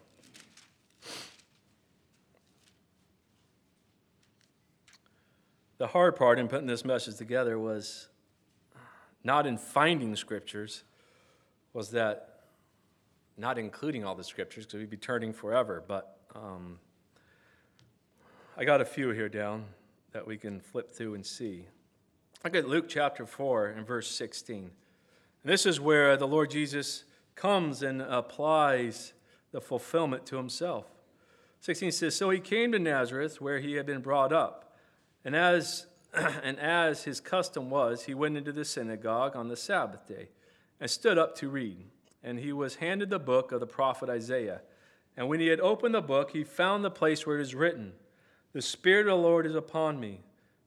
[5.77, 8.07] The hard part in putting this message together was
[9.23, 10.83] not in finding scriptures,
[11.73, 12.41] was that
[13.37, 16.79] not including all the scriptures, because we'd be turning forever, but um,
[18.55, 19.65] I got a few here down
[20.11, 21.65] that we can flip through and see.
[22.43, 24.57] Look at Luke chapter 4 and verse 16.
[25.43, 27.05] And this is where the Lord Jesus
[27.35, 29.13] comes and applies
[29.51, 30.85] the fulfillment to himself.
[31.61, 34.75] 16 says, So he came to Nazareth, where he had been brought up.
[35.25, 35.87] And as,
[36.43, 40.29] and as his custom was, he went into the synagogue on the Sabbath day
[40.79, 41.85] and stood up to read.
[42.23, 44.61] And he was handed the book of the prophet Isaiah.
[45.17, 47.93] And when he had opened the book, he found the place where it is written,
[48.53, 50.21] the Spirit of the Lord is upon me,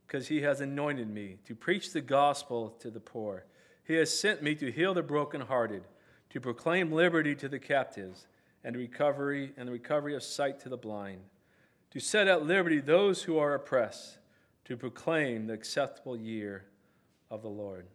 [0.06, 3.44] because he has anointed me to preach the gospel to the poor.
[3.84, 5.84] He has sent me to heal the brokenhearted,
[6.30, 8.26] to proclaim liberty to the captives,
[8.64, 11.20] and recovery and the recovery of sight to the blind,
[11.92, 14.18] to set at liberty those who are oppressed,
[14.66, 16.64] to proclaim the acceptable year
[17.30, 17.86] of the Lord.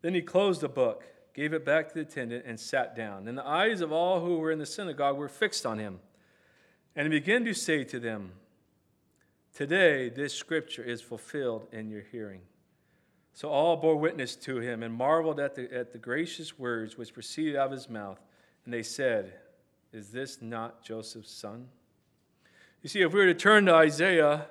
[0.00, 3.26] Then he closed the book, gave it back to the attendant, and sat down.
[3.26, 5.98] And the eyes of all who were in the synagogue were fixed on him.
[6.94, 8.32] And he began to say to them,
[9.54, 12.42] Today, this scripture is fulfilled in your hearing.
[13.32, 17.12] So all bore witness to him and marveled at the, at the gracious words which
[17.12, 18.20] proceeded out of his mouth.
[18.64, 19.32] And they said,
[19.92, 21.68] Is this not Joseph's son?
[22.82, 24.46] You see, if we were to turn to Isaiah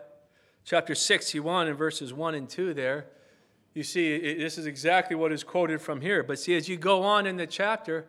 [0.65, 3.06] chapter 61 and verses 1 and 2 there,
[3.73, 6.23] you see, it, this is exactly what is quoted from here.
[6.23, 8.06] But see, as you go on in the chapter,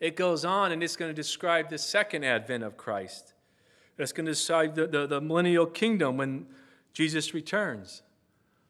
[0.00, 3.34] it goes on and it's going to describe the second advent of Christ
[3.96, 6.46] that's going to decide the, the, the, millennial kingdom when
[6.92, 8.02] Jesus returns.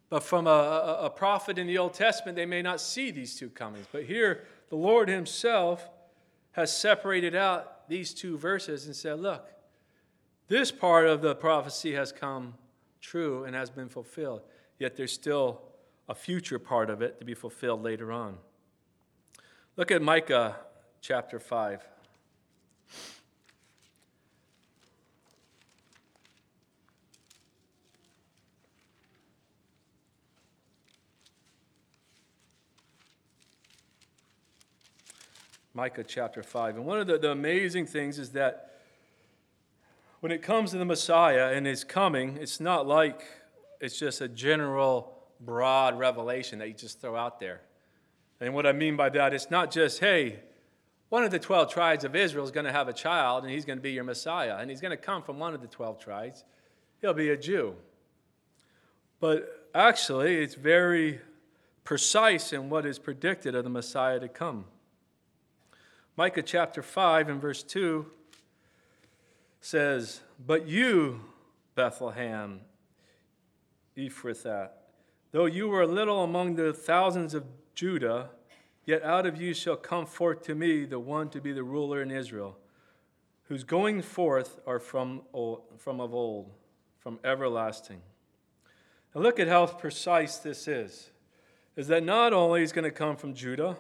[0.09, 3.37] But from a, a, a prophet in the Old Testament, they may not see these
[3.37, 3.87] two comings.
[3.93, 5.87] But here, the Lord Himself
[6.53, 9.51] has separated out these two verses and said, look,
[10.49, 12.55] this part of the prophecy has come
[13.01, 14.43] true and has been fulfilled,
[14.79, 15.63] yet there's still
[16.09, 18.39] a future part of it to be fulfilled later on.
[19.77, 20.57] Look at Micah
[21.01, 21.87] chapter 5.
[35.79, 36.75] Micah chapter 5.
[36.75, 38.78] And one of the, the amazing things is that
[40.21, 43.23] when it comes to the Messiah and his coming, it's not like
[43.81, 47.61] it's just a general, broad revelation that you just throw out there.
[48.41, 50.41] And what I mean by that, it's not just, hey,
[51.09, 53.65] one of the 12 tribes of Israel is going to have a child, and he's
[53.65, 54.57] going to be your Messiah.
[54.59, 56.45] And he's going to come from one of the 12 tribes.
[57.01, 57.75] He'll be a Jew.
[59.21, 61.21] But actually, it's very
[61.85, 64.67] precise in what is predicted of the Messiah to come.
[66.17, 68.07] Micah chapter 5 and verse 2
[69.61, 71.21] says, But you,
[71.75, 72.61] Bethlehem,
[73.97, 74.71] Ephrathah,
[75.33, 77.45] though you were little among the thousands of
[77.75, 78.31] Judah,
[78.89, 82.01] Yet out of you shall come forth to me the one to be the ruler
[82.01, 82.57] in Israel,
[83.43, 85.21] whose going forth are from,
[85.77, 86.51] from of old,
[86.99, 88.01] from everlasting.
[89.15, 91.11] Now look at how precise this is.
[91.77, 93.77] Is that not only is going to come from Judah,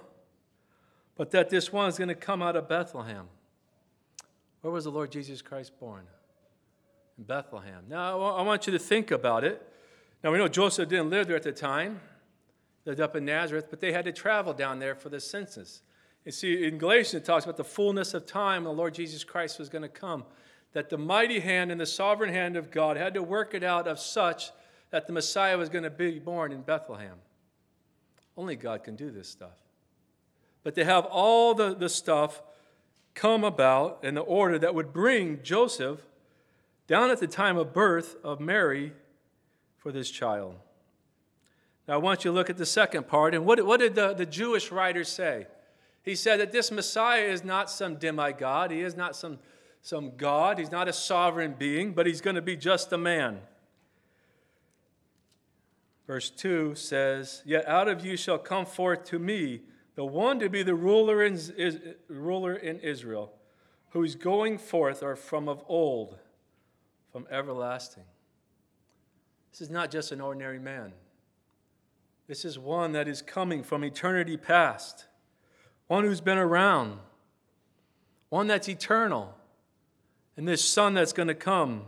[1.16, 3.28] but that this one is going to come out of Bethlehem.
[4.68, 6.04] Where was the Lord Jesus Christ born?
[7.16, 7.84] In Bethlehem.
[7.88, 9.66] Now, I want you to think about it.
[10.22, 12.00] Now, we know Joseph didn't live there at the time
[12.84, 15.80] lived up in Nazareth, but they had to travel down there for the census.
[16.26, 19.58] You see, in Galatians, it talks about the fullness of time the Lord Jesus Christ
[19.58, 20.26] was going to come.
[20.74, 23.88] That the mighty hand and the sovereign hand of God had to work it out
[23.88, 24.50] of such
[24.90, 27.16] that the Messiah was going to be born in Bethlehem.
[28.36, 29.56] Only God can do this stuff.
[30.62, 32.42] But to have all the, the stuff
[33.18, 36.00] come about in the order that would bring Joseph
[36.86, 38.92] down at the time of birth of Mary
[39.76, 40.54] for this child.
[41.88, 43.34] Now, I want you to look at the second part.
[43.34, 45.46] And what, what did the, the Jewish writer say?
[46.04, 49.38] He said that this Messiah is not some demigod, he is not some,
[49.82, 53.40] some God, he's not a sovereign being, but he's going to be just a man.
[56.06, 59.62] Verse 2 says, Yet out of you shall come forth to me
[59.98, 63.32] the one to be the ruler in, is, ruler in Israel,
[63.90, 66.16] whose going forth are from of old,
[67.10, 68.04] from everlasting.
[69.50, 70.92] This is not just an ordinary man.
[72.28, 75.06] This is one that is coming from eternity past,
[75.88, 77.00] one who's been around,
[78.28, 79.34] one that's eternal.
[80.36, 81.86] And this Son that's going to come,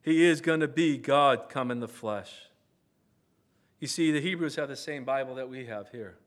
[0.00, 2.32] he is going to be God come in the flesh.
[3.80, 6.18] You see, the Hebrews have the same Bible that we have here,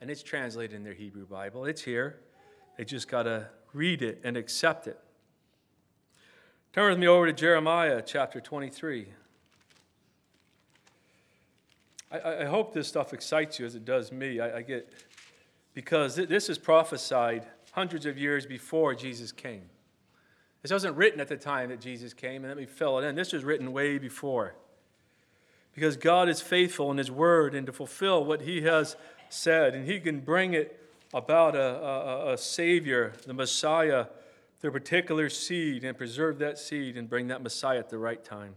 [0.00, 1.64] and it's translated in their Hebrew Bible.
[1.64, 2.20] It's here.
[2.76, 4.98] They just got to read it and accept it.
[6.72, 9.08] Turn with me over to Jeremiah chapter 23.
[12.12, 14.40] I, I hope this stuff excites you as it does me.
[14.40, 14.92] I, I get
[15.74, 19.62] because this is prophesied hundreds of years before Jesus came.
[20.62, 23.14] This wasn't written at the time that Jesus came, and let me fill it in.
[23.14, 24.54] This was written way before.
[25.72, 28.96] Because God is faithful in His word and to fulfill what He has
[29.32, 30.76] said, and He can bring it
[31.12, 34.06] about a, a, a Savior, the Messiah,
[34.60, 38.22] through a particular seed, and preserve that seed and bring that Messiah at the right
[38.22, 38.54] time.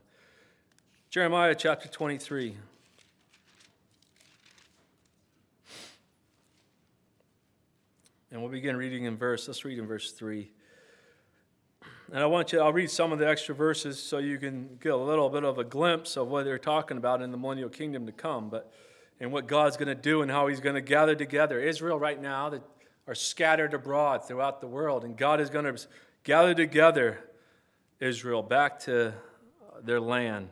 [1.10, 2.58] Jeremiah chapter 23.
[8.32, 10.50] And we'll begin reading in verse, let's read in verse 3.
[12.12, 14.92] And I want you, I'll read some of the extra verses so you can get
[14.92, 18.06] a little bit of a glimpse of what they're talking about in the millennial kingdom
[18.08, 18.74] to come, but
[19.20, 22.22] and what God's going to do and how He's going to gather together Israel right
[22.22, 22.62] now that
[23.08, 25.78] are scattered abroad throughout the world, and God is going to
[26.24, 27.20] gather together
[28.00, 29.14] Israel back to
[29.82, 30.50] their land.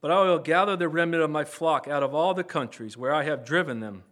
[0.00, 3.14] But I will gather the remnant of my flock out of all the countries where
[3.14, 4.04] I have driven them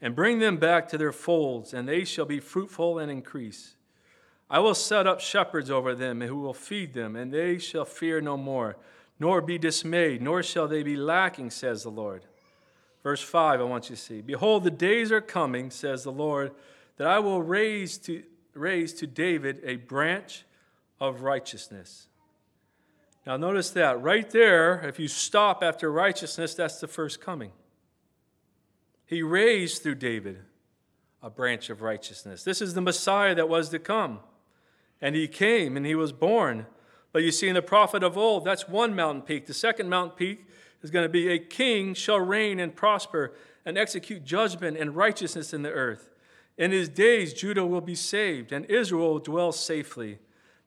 [0.00, 3.74] and bring them back to their folds, and they shall be fruitful and increase.
[4.50, 8.20] I will set up shepherds over them who will feed them, and they shall fear
[8.20, 8.76] no more,
[9.18, 12.24] nor be dismayed, nor shall they be lacking, says the Lord.
[13.02, 14.20] Verse 5, I want you to see.
[14.20, 16.52] Behold, the days are coming, says the Lord,
[16.96, 18.22] that I will raise to,
[18.54, 20.44] raise to David a branch
[21.00, 22.08] of righteousness.
[23.26, 27.52] Now, notice that right there, if you stop after righteousness, that's the first coming.
[29.06, 30.38] He raised through David
[31.22, 32.44] a branch of righteousness.
[32.44, 34.20] This is the Messiah that was to come.
[35.02, 36.66] And he came and he was born.
[37.12, 39.46] But you see, in the prophet of old, that's one mountain peak.
[39.46, 40.46] The second mountain peak
[40.82, 43.32] is going to be a king shall reign and prosper
[43.64, 46.10] and execute judgment and righteousness in the earth.
[46.56, 50.18] In his days, Judah will be saved and Israel will dwell safely.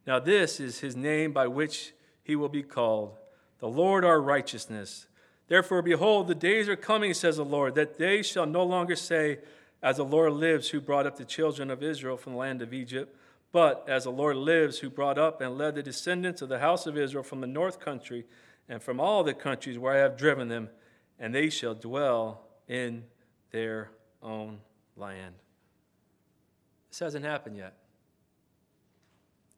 [0.06, 1.94] Now, this is his name by which
[2.24, 3.18] he will be called
[3.60, 5.08] the Lord our righteousness.
[5.48, 9.40] Therefore, behold, the days are coming, says the Lord, that they shall no longer say,
[9.82, 12.74] As the Lord lives, who brought up the children of Israel from the land of
[12.74, 13.16] Egypt,
[13.54, 16.86] but as the Lord lives, who brought up and led the descendants of the house
[16.88, 18.26] of Israel from the north country
[18.70, 20.70] and from all the countries where I have driven them,
[21.20, 23.04] and they shall dwell in
[23.52, 23.92] their
[24.22, 24.60] own
[24.96, 25.36] land.
[26.90, 27.76] This hasn't happened yet.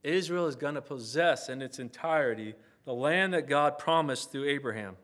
[0.03, 2.53] Israel is going to possess in its entirety
[2.85, 4.95] the land that God promised through Abraham.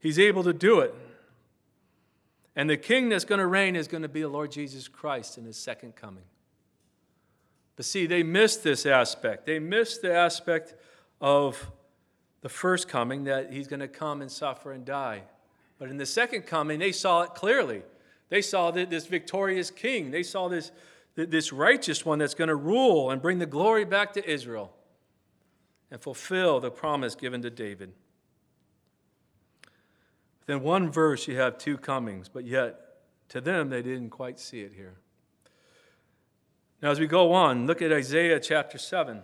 [0.00, 0.94] He's able to do it.
[2.56, 5.38] And the king that's going to reign is going to be the Lord Jesus Christ
[5.38, 6.24] in his second coming.
[7.76, 9.46] But see, they missed this aspect.
[9.46, 10.74] They missed the aspect
[11.20, 11.70] of
[12.44, 15.22] the first coming that he's going to come and suffer and die.
[15.78, 17.80] But in the second coming, they saw it clearly.
[18.28, 20.10] They saw this victorious king.
[20.10, 20.70] They saw this,
[21.14, 24.74] this righteous one that's going to rule and bring the glory back to Israel
[25.90, 27.92] and fulfill the promise given to David.
[30.40, 32.98] Within one verse, you have two comings, but yet
[33.30, 34.96] to them, they didn't quite see it here.
[36.82, 39.22] Now, as we go on, look at Isaiah chapter 7.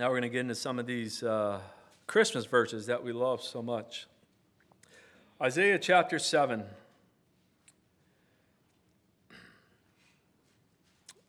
[0.00, 1.60] Now we're going to get into some of these uh,
[2.06, 4.06] Christmas verses that we love so much.
[5.42, 6.64] Isaiah chapter 7.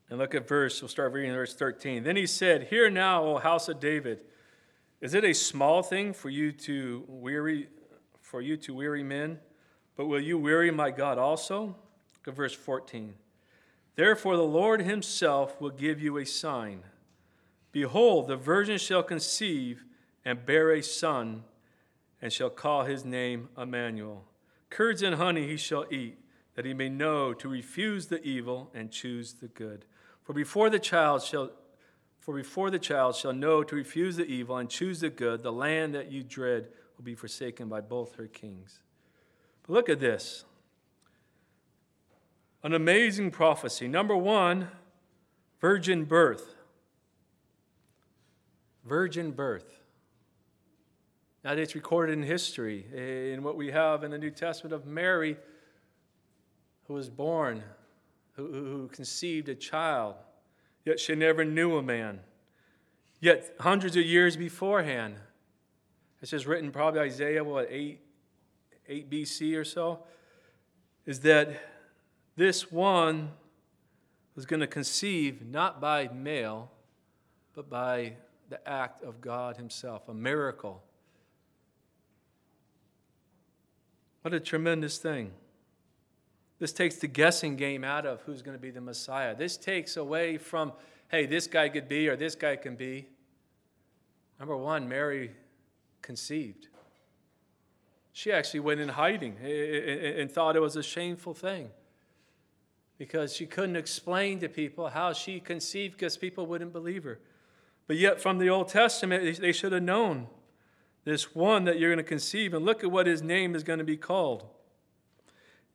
[0.10, 2.06] And look at verse, we'll start reading verse 13.
[2.06, 4.24] Then he said, Hear now, O house of David,
[5.02, 7.68] is it a small thing for you to weary
[8.22, 9.40] for you to weary men?
[9.98, 11.66] But will you weary my God also?
[11.66, 13.16] Look at verse 14.
[13.98, 16.84] Therefore the Lord himself will give you a sign.
[17.72, 19.86] Behold, the virgin shall conceive
[20.26, 21.44] and bear a son,
[22.22, 24.26] and shall call his name Emmanuel.
[24.70, 26.20] Curds and honey he shall eat,
[26.56, 29.86] that he may know to refuse the evil and choose the good.
[30.24, 31.52] For before the child shall
[32.20, 35.52] for before the child shall know to refuse the evil and choose the good, the
[35.52, 38.80] land that you dread will be forsaken by both her kings.
[39.64, 40.46] But look at this.
[42.62, 43.88] An amazing prophecy.
[43.88, 44.68] Number one,
[45.60, 46.54] virgin birth.
[48.86, 49.82] Virgin birth.
[51.44, 55.38] Now, it's recorded in history, in what we have in the New Testament of Mary,
[56.88, 57.64] who was born,
[58.34, 60.16] who, who conceived a child,
[60.86, 62.20] yet she never knew a man.
[63.20, 65.16] Yet, hundreds of years beforehand,
[66.20, 68.00] this is written probably Isaiah, what, 8,
[68.88, 70.00] 8 BC or so,
[71.06, 71.50] is that
[72.36, 73.32] this one
[74.36, 76.72] was going to conceive not by male,
[77.54, 78.14] but by
[78.52, 80.84] the act of God Himself, a miracle
[84.22, 85.32] What a tremendous thing.
[86.60, 89.36] This takes the guessing game out of who's going to be the Messiah.
[89.36, 90.74] This takes away from,
[91.10, 93.08] hey, this guy could be or this guy can be.
[94.40, 95.32] Number one, Mary
[96.02, 96.68] conceived.
[98.14, 101.70] She actually went in hiding and thought it was a shameful thing
[102.98, 107.20] because she couldn't explain to people how she conceived because people wouldn't believe her.
[107.92, 110.28] But yet, from the Old Testament, they should have known
[111.04, 113.80] this one that you're going to conceive, and look at what his name is going
[113.80, 114.46] to be called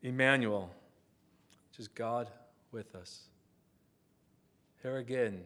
[0.03, 0.71] Emmanuel,
[1.69, 2.31] which is God
[2.73, 3.25] with us.
[4.81, 5.43] Here again,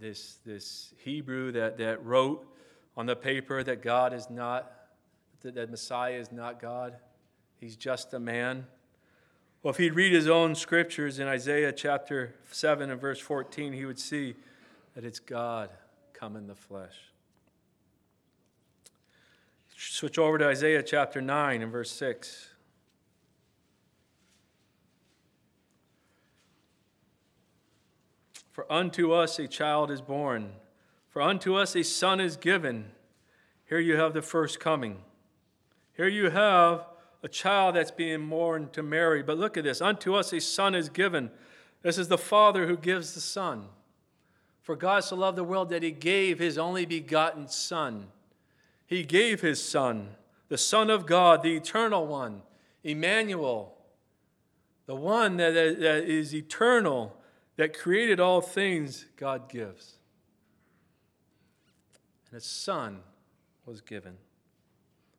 [0.00, 2.42] this, this Hebrew that, that wrote
[2.96, 4.72] on the paper that God is not,
[5.42, 6.94] that, that Messiah is not God,
[7.60, 8.66] he's just a man.
[9.62, 13.84] Well, if he'd read his own scriptures in Isaiah chapter 7 and verse 14, he
[13.84, 14.36] would see
[14.94, 15.68] that it's God
[16.24, 16.96] come in the flesh.
[19.76, 22.48] Switch over to Isaiah chapter 9 and verse 6.
[28.52, 30.52] For unto us a child is born,
[31.10, 32.86] for unto us a son is given.
[33.68, 35.02] Here you have the first coming.
[35.94, 36.86] Here you have
[37.22, 39.22] a child that's being born to Mary.
[39.22, 41.30] But look at this unto us a son is given.
[41.82, 43.66] This is the Father who gives the Son.
[44.64, 48.08] For God so loved the world that he gave his only begotten Son
[48.86, 50.10] he gave his Son,
[50.48, 52.42] the Son of God, the eternal one,
[52.82, 53.76] Emmanuel,
[54.86, 57.16] the one that, is eternal,
[57.56, 59.94] that created all things, God gives.
[62.28, 63.00] And a Son
[63.64, 64.16] was given.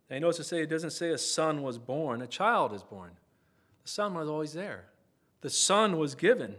[0.10, 2.84] Now, you notice to say it doesn't say a son was born, a child is
[2.84, 3.12] born.
[3.82, 4.86] The son was always there.
[5.42, 6.56] The son was given.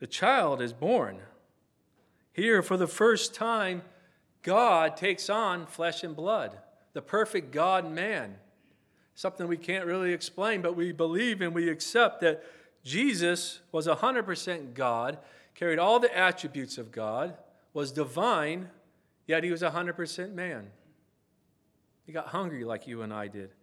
[0.00, 1.16] The child is born.
[2.36, 3.80] Here, for the first time,
[4.42, 6.58] God takes on flesh and blood,
[6.92, 8.36] the perfect God man.
[9.14, 12.44] Something we can't really explain, but we believe and we accept that
[12.84, 15.16] Jesus was 100% God,
[15.54, 17.38] carried all the attributes of God,
[17.72, 18.68] was divine,
[19.26, 20.66] yet he was 100% man.
[22.04, 23.54] He got hungry like you and I did.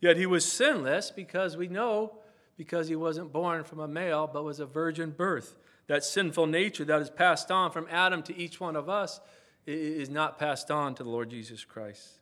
[0.00, 2.14] Yet he was sinless because we know
[2.56, 5.56] because he wasn't born from a male but was a virgin birth.
[5.86, 9.20] That sinful nature that is passed on from Adam to each one of us
[9.66, 12.20] is not passed on to the Lord Jesus Christ.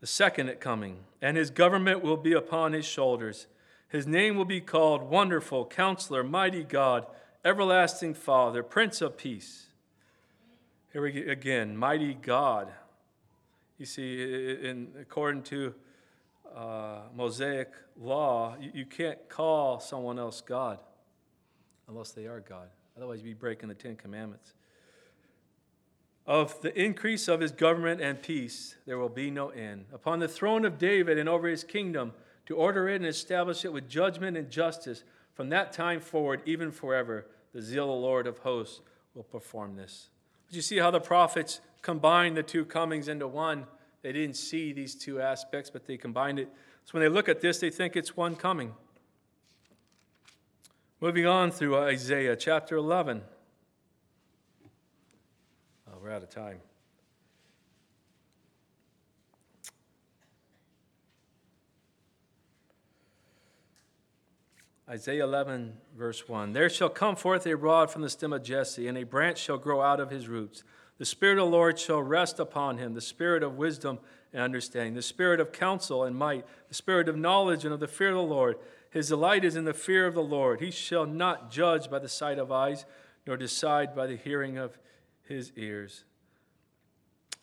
[0.00, 3.46] The second at coming, and his government will be upon his shoulders.
[3.88, 7.06] His name will be called Wonderful, Counselor, Mighty God,
[7.44, 9.66] Everlasting Father, Prince of Peace.
[10.92, 12.72] Here we again, mighty God.
[13.78, 14.22] You see,
[14.62, 15.74] in, according to
[16.54, 17.70] uh, Mosaic
[18.00, 20.78] law, you, you can't call someone else God
[21.88, 22.68] unless they are God.
[22.96, 24.54] Otherwise, you'd be breaking the Ten Commandments.
[26.26, 29.84] Of the increase of his government and peace, there will be no end.
[29.92, 32.12] Upon the throne of David and over his kingdom,
[32.46, 36.72] to order it and establish it with judgment and justice from that time forward, even
[36.72, 38.80] forever, the zeal of the Lord of hosts
[39.14, 40.08] will perform this.
[40.46, 43.66] But you see how the prophets combined the two comings into one?
[44.02, 46.48] They didn't see these two aspects, but they combined it.
[46.84, 48.72] So when they look at this, they think it's one coming.
[50.98, 53.20] Moving on through Isaiah chapter 11.
[55.86, 56.60] Oh, we're out of time.
[64.88, 66.54] Isaiah 11, verse 1.
[66.54, 69.58] There shall come forth a rod from the stem of Jesse, and a branch shall
[69.58, 70.64] grow out of his roots.
[70.96, 73.98] The Spirit of the Lord shall rest upon him, the Spirit of wisdom
[74.32, 77.86] and understanding, the Spirit of counsel and might, the Spirit of knowledge and of the
[77.86, 78.56] fear of the Lord.
[78.90, 80.60] His delight is in the fear of the Lord.
[80.60, 82.86] He shall not judge by the sight of eyes,
[83.26, 84.78] nor decide by the hearing of
[85.22, 86.04] his ears.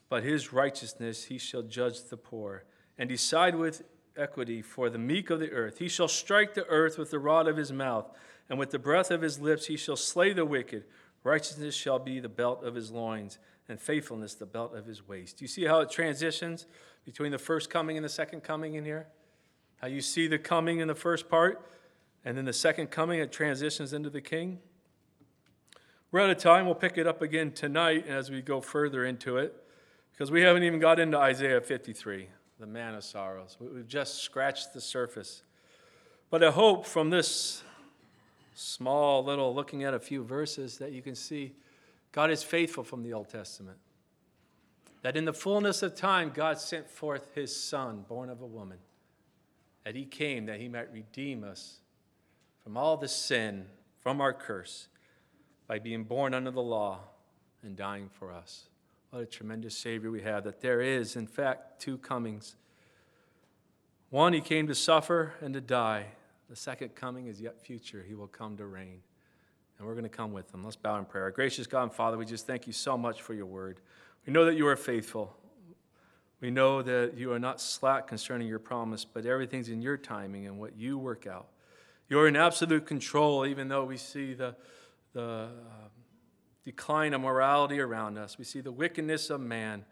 [0.10, 2.66] But his righteousness he shall judge the poor,
[2.98, 3.84] and decide with
[4.16, 5.80] equity for the meek of the earth.
[5.80, 8.10] He shall strike the earth with the rod of his mouth,
[8.50, 10.86] and with the breath of his lips he shall slay the wicked.
[11.24, 15.38] Righteousness shall be the belt of his loins, and faithfulness the belt of his waist.
[15.38, 16.68] Do you see how it transitions
[17.06, 19.08] between the first coming and the second coming in here?
[19.84, 21.62] How you see the coming in the first part,
[22.24, 24.60] and then the second coming, it transitions into the king?
[26.10, 26.68] We're out of time.
[26.68, 29.54] We'll pick it up again tonight as we go further into it,
[30.14, 32.30] because we haven't even got into Isaiah 53
[32.62, 33.58] the man of sorrows.
[33.60, 35.44] We've just scratched the surface.
[36.30, 37.62] But I hope from this
[38.54, 41.56] small little looking at a few verses that you can see
[42.14, 43.80] God is faithful from the Old Testament.
[45.02, 48.78] That in the fullness of time, God sent forth his Son, born of a woman.
[49.86, 51.80] That he came that he might redeem us
[52.64, 53.66] from all the sin,
[54.00, 54.88] from our curse,
[55.68, 57.00] by being born under the law
[57.62, 58.66] and dying for us.
[59.10, 62.56] What a tremendous Savior we have, that there is, in fact, two comings.
[64.10, 66.06] One, he came to suffer and to die.
[66.50, 68.06] The second coming is yet future.
[68.08, 69.02] He will come to reign.
[69.78, 70.64] And we're going to come with him.
[70.64, 71.30] Let's bow in prayer.
[71.32, 73.82] gracious God and Father, we just thank you so much for your word.
[74.26, 75.36] We know that you are faithful.
[76.44, 80.46] We know that you are not slack concerning your promise, but everything's in your timing
[80.46, 81.48] and what you work out.
[82.10, 84.54] You're in absolute control, even though we see the,
[85.14, 85.48] the uh,
[86.66, 89.86] decline of morality around us, we see the wickedness of man,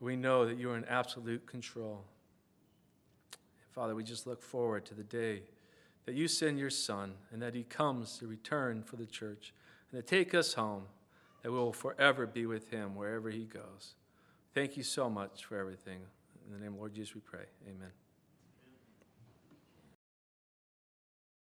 [0.00, 2.06] we know that you are in absolute control.
[3.72, 5.42] Father, we just look forward to the day
[6.06, 9.52] that you send your Son and that he comes to return for the church
[9.92, 10.84] and to take us home,
[11.42, 13.96] that we will forever be with him wherever he goes.
[14.56, 15.98] Thank you so much for everything.
[16.46, 17.44] In the name of Lord Jesus, we pray.
[17.68, 17.90] Amen.